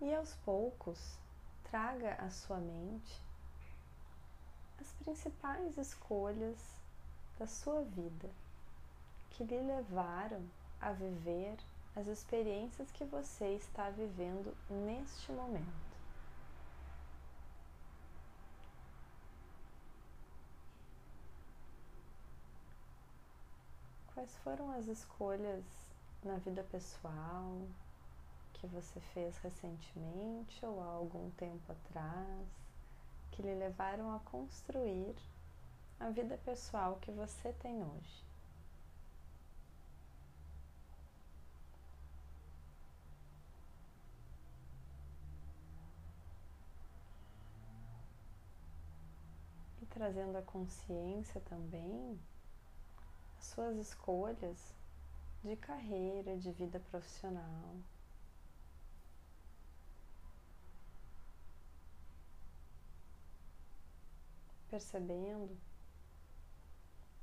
[0.00, 1.18] E aos poucos,
[1.64, 3.22] traga à sua mente
[4.80, 6.58] as principais escolhas
[7.38, 8.30] da sua vida
[9.30, 10.42] que lhe levaram
[10.80, 11.58] a viver
[11.94, 15.89] as experiências que você está vivendo neste momento.
[24.20, 25.64] Quais foram as escolhas
[26.22, 27.66] na vida pessoal
[28.52, 32.46] que você fez recentemente ou há algum tempo atrás
[33.32, 35.16] que lhe levaram a construir
[35.98, 38.22] a vida pessoal que você tem hoje?
[49.80, 52.20] E trazendo a consciência também
[53.44, 54.74] suas escolhas
[55.42, 57.76] de carreira, de vida profissional.
[64.68, 65.56] Percebendo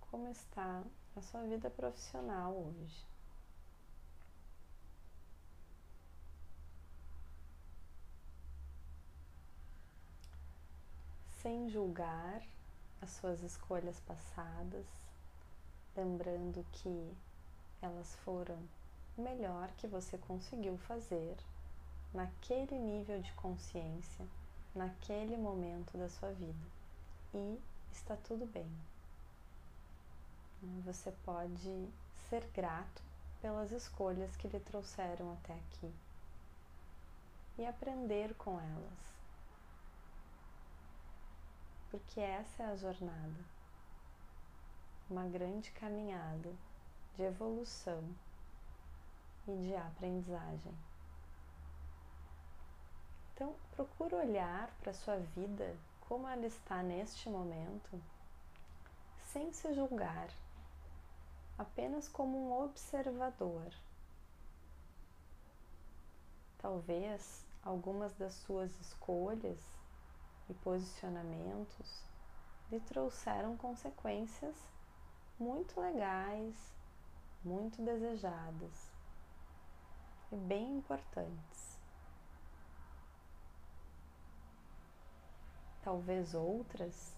[0.01, 0.84] como está
[1.15, 3.05] a sua vida profissional hoje.
[11.41, 12.41] Sem julgar
[13.01, 15.07] as suas escolhas passadas,
[15.98, 17.12] lembrando que
[17.82, 18.58] elas foram
[19.18, 21.36] o melhor que você conseguiu fazer
[22.14, 24.26] naquele nível de consciência,
[24.76, 26.66] naquele momento da sua vida.
[27.34, 27.60] E
[27.91, 28.72] está tudo bem.
[30.86, 31.89] Você pode
[32.30, 33.02] ser grato
[33.41, 35.91] pelas escolhas que lhe trouxeram até aqui
[37.58, 39.18] e aprender com elas.
[41.89, 43.57] Porque essa é a jornada
[45.10, 46.53] uma grande caminhada
[47.16, 48.03] de evolução
[49.47, 50.74] e de aprendizagem.
[53.34, 58.01] Então, procure olhar para a sua vida como ela está neste momento,
[59.32, 60.30] sem se julgar,
[61.58, 63.72] apenas como um observador.
[66.58, 69.60] Talvez algumas das suas escolhas
[70.49, 72.03] e posicionamentos
[72.72, 74.55] lhe trouxeram consequências
[75.39, 76.73] muito legais,
[77.43, 78.91] muito desejadas
[80.31, 81.77] e bem importantes.
[85.81, 87.15] Talvez outras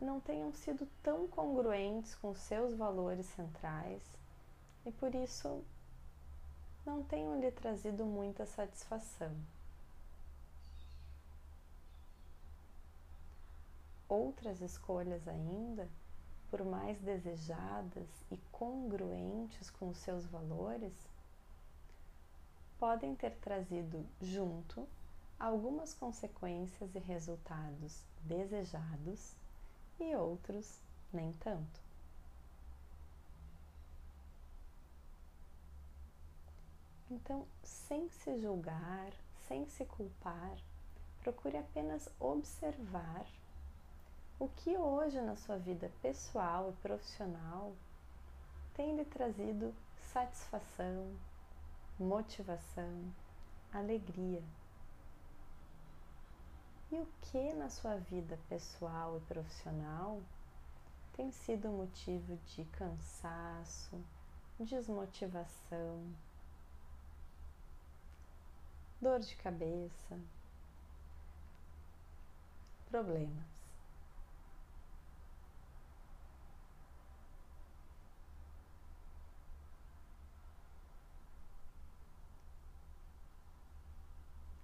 [0.00, 4.02] não tenham sido tão congruentes com seus valores centrais
[4.84, 5.64] e por isso
[6.84, 9.34] não tenham lhe trazido muita satisfação.
[14.08, 15.88] Outras escolhas ainda,
[16.50, 20.94] por mais desejadas e congruentes com os seus valores,
[22.78, 24.86] podem ter trazido junto
[25.38, 29.34] algumas consequências e resultados desejados
[29.98, 30.78] e outros
[31.12, 31.80] nem tanto.
[37.10, 39.12] Então, sem se julgar,
[39.46, 40.56] sem se culpar,
[41.20, 43.24] procure apenas observar
[44.38, 47.72] O que hoje na sua vida pessoal e profissional
[48.74, 49.72] tem lhe trazido
[50.12, 51.14] satisfação,
[51.98, 53.12] motivação,
[53.72, 54.42] alegria?
[56.90, 60.20] E o que na sua vida pessoal e profissional
[61.12, 64.00] tem sido motivo de cansaço,
[64.58, 66.12] desmotivação,
[69.00, 70.18] dor de cabeça,
[72.90, 73.54] problemas.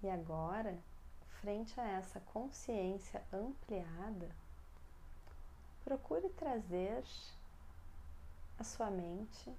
[0.11, 0.77] agora,
[1.39, 4.29] frente a essa consciência ampliada,
[5.83, 7.03] procure trazer
[8.59, 9.51] à sua mente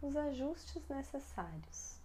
[0.00, 2.00] os ajustes necessários.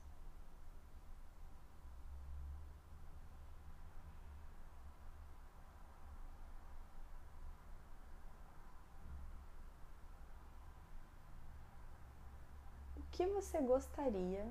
[12.97, 14.47] O que você gostaria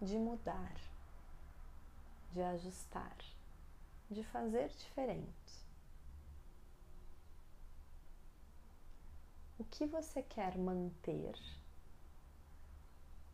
[0.00, 0.89] de mudar?
[2.32, 3.16] De ajustar,
[4.10, 5.66] de fazer diferente.
[9.58, 11.38] O que você quer manter?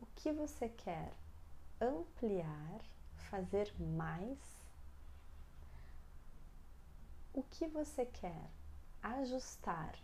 [0.01, 1.13] O que você quer
[1.79, 2.81] ampliar,
[3.29, 4.39] fazer mais?
[7.33, 8.49] O que você quer
[9.01, 9.95] ajustar,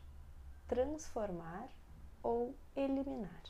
[0.68, 1.68] transformar
[2.22, 3.44] ou eliminar?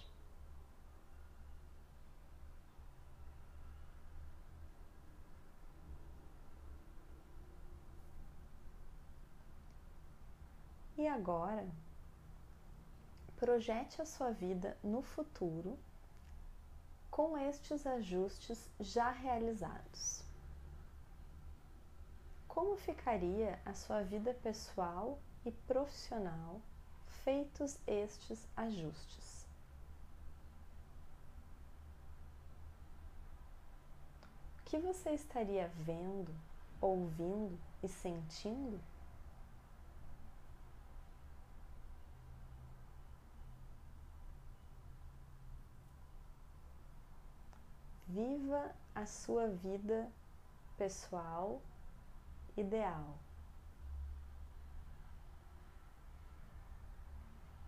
[10.96, 11.68] E agora,
[13.38, 15.78] projete a sua vida no futuro
[17.10, 20.24] com estes ajustes já realizados.
[22.48, 26.62] Como ficaria a sua vida pessoal e profissional
[27.24, 29.48] feitos estes ajustes?
[34.60, 36.32] O que você estaria vendo,
[36.80, 38.80] ouvindo e sentindo?
[48.14, 50.08] Viva a sua vida
[50.78, 51.60] pessoal
[52.56, 53.18] ideal.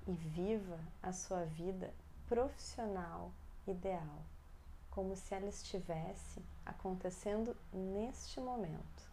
[0.06, 1.92] E viva a sua vida
[2.28, 3.32] profissional
[3.66, 4.20] ideal,
[4.92, 9.12] como se ela estivesse acontecendo neste momento.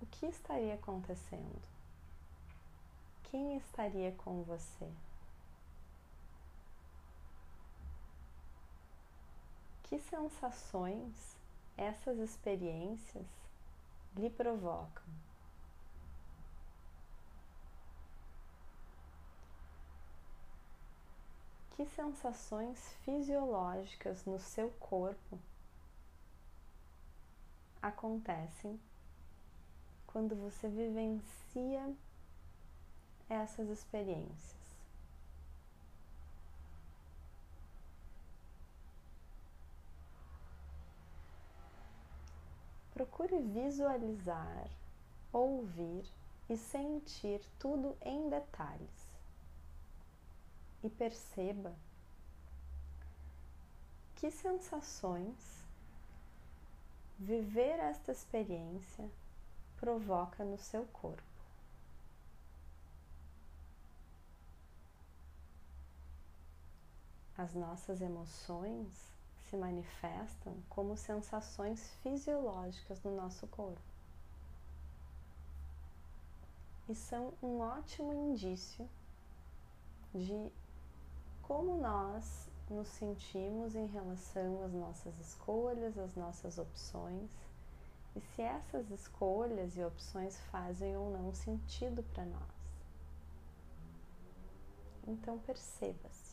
[0.00, 1.66] O que estaria acontecendo?
[3.24, 4.88] Quem estaria com você?
[9.88, 11.34] Que sensações
[11.74, 13.26] essas experiências
[14.14, 15.02] lhe provocam?
[21.70, 25.38] Que sensações fisiológicas no seu corpo
[27.80, 28.78] acontecem
[30.06, 31.96] quando você vivencia
[33.30, 34.57] essas experiências?
[42.98, 44.68] Procure visualizar,
[45.32, 46.04] ouvir
[46.50, 49.08] e sentir tudo em detalhes.
[50.82, 51.72] E perceba
[54.16, 55.64] que sensações
[57.16, 59.08] viver esta experiência
[59.76, 61.22] provoca no seu corpo.
[67.36, 69.17] As nossas emoções
[69.48, 73.80] se manifestam como sensações fisiológicas no nosso corpo
[76.88, 78.88] e são um ótimo indício
[80.14, 80.50] de
[81.42, 87.30] como nós nos sentimos em relação às nossas escolhas, às nossas opções
[88.16, 92.58] e se essas escolhas e opções fazem ou não sentido para nós.
[95.06, 96.27] Então perceba-se.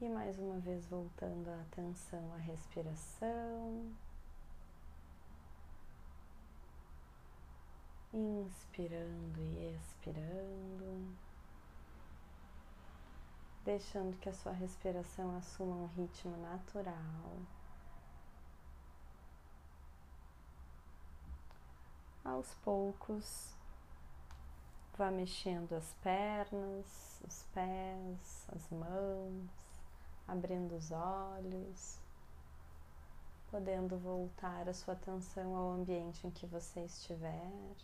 [0.00, 3.92] E mais uma vez voltando a atenção à respiração.
[8.14, 11.16] Inspirando e expirando.
[13.62, 17.36] Deixando que a sua respiração assuma um ritmo natural.
[22.24, 23.54] Aos poucos,
[25.00, 29.69] Vá mexendo as pernas, os pés, as mãos,
[30.30, 31.98] abrindo os olhos,
[33.50, 37.74] podendo voltar a sua atenção ao ambiente em que você estiver.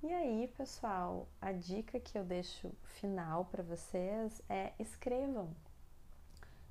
[0.00, 5.52] E aí, pessoal, a dica que eu deixo final para vocês é escrevam.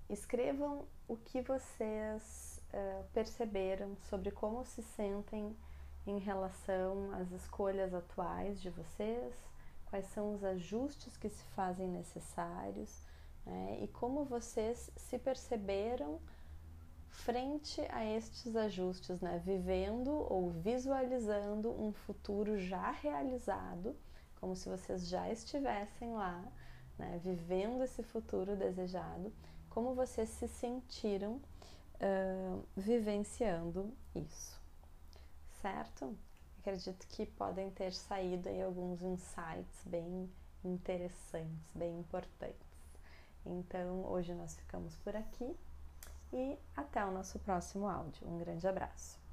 [0.09, 5.53] Escrevam o que vocês uh, perceberam sobre como se sentem
[6.05, 9.35] em relação às escolhas atuais de vocês,
[9.87, 13.06] quais são os ajustes que se fazem necessários
[13.47, 16.19] né, e como vocês se perceberam
[17.09, 23.95] frente a estes ajustes, né, vivendo ou visualizando um futuro já realizado,
[24.39, 26.43] como se vocês já estivessem lá,
[26.97, 29.33] né, vivendo esse futuro desejado,
[29.69, 34.57] como vocês se sentiram uh, vivenciando isso
[35.61, 36.17] certo?
[36.59, 40.29] Acredito que podem ter saído aí alguns insights bem
[40.63, 42.66] interessantes, bem importantes.
[43.45, 45.55] Então, hoje nós ficamos por aqui
[46.33, 48.27] e até o nosso próximo áudio.
[48.27, 49.26] Um grande abraço.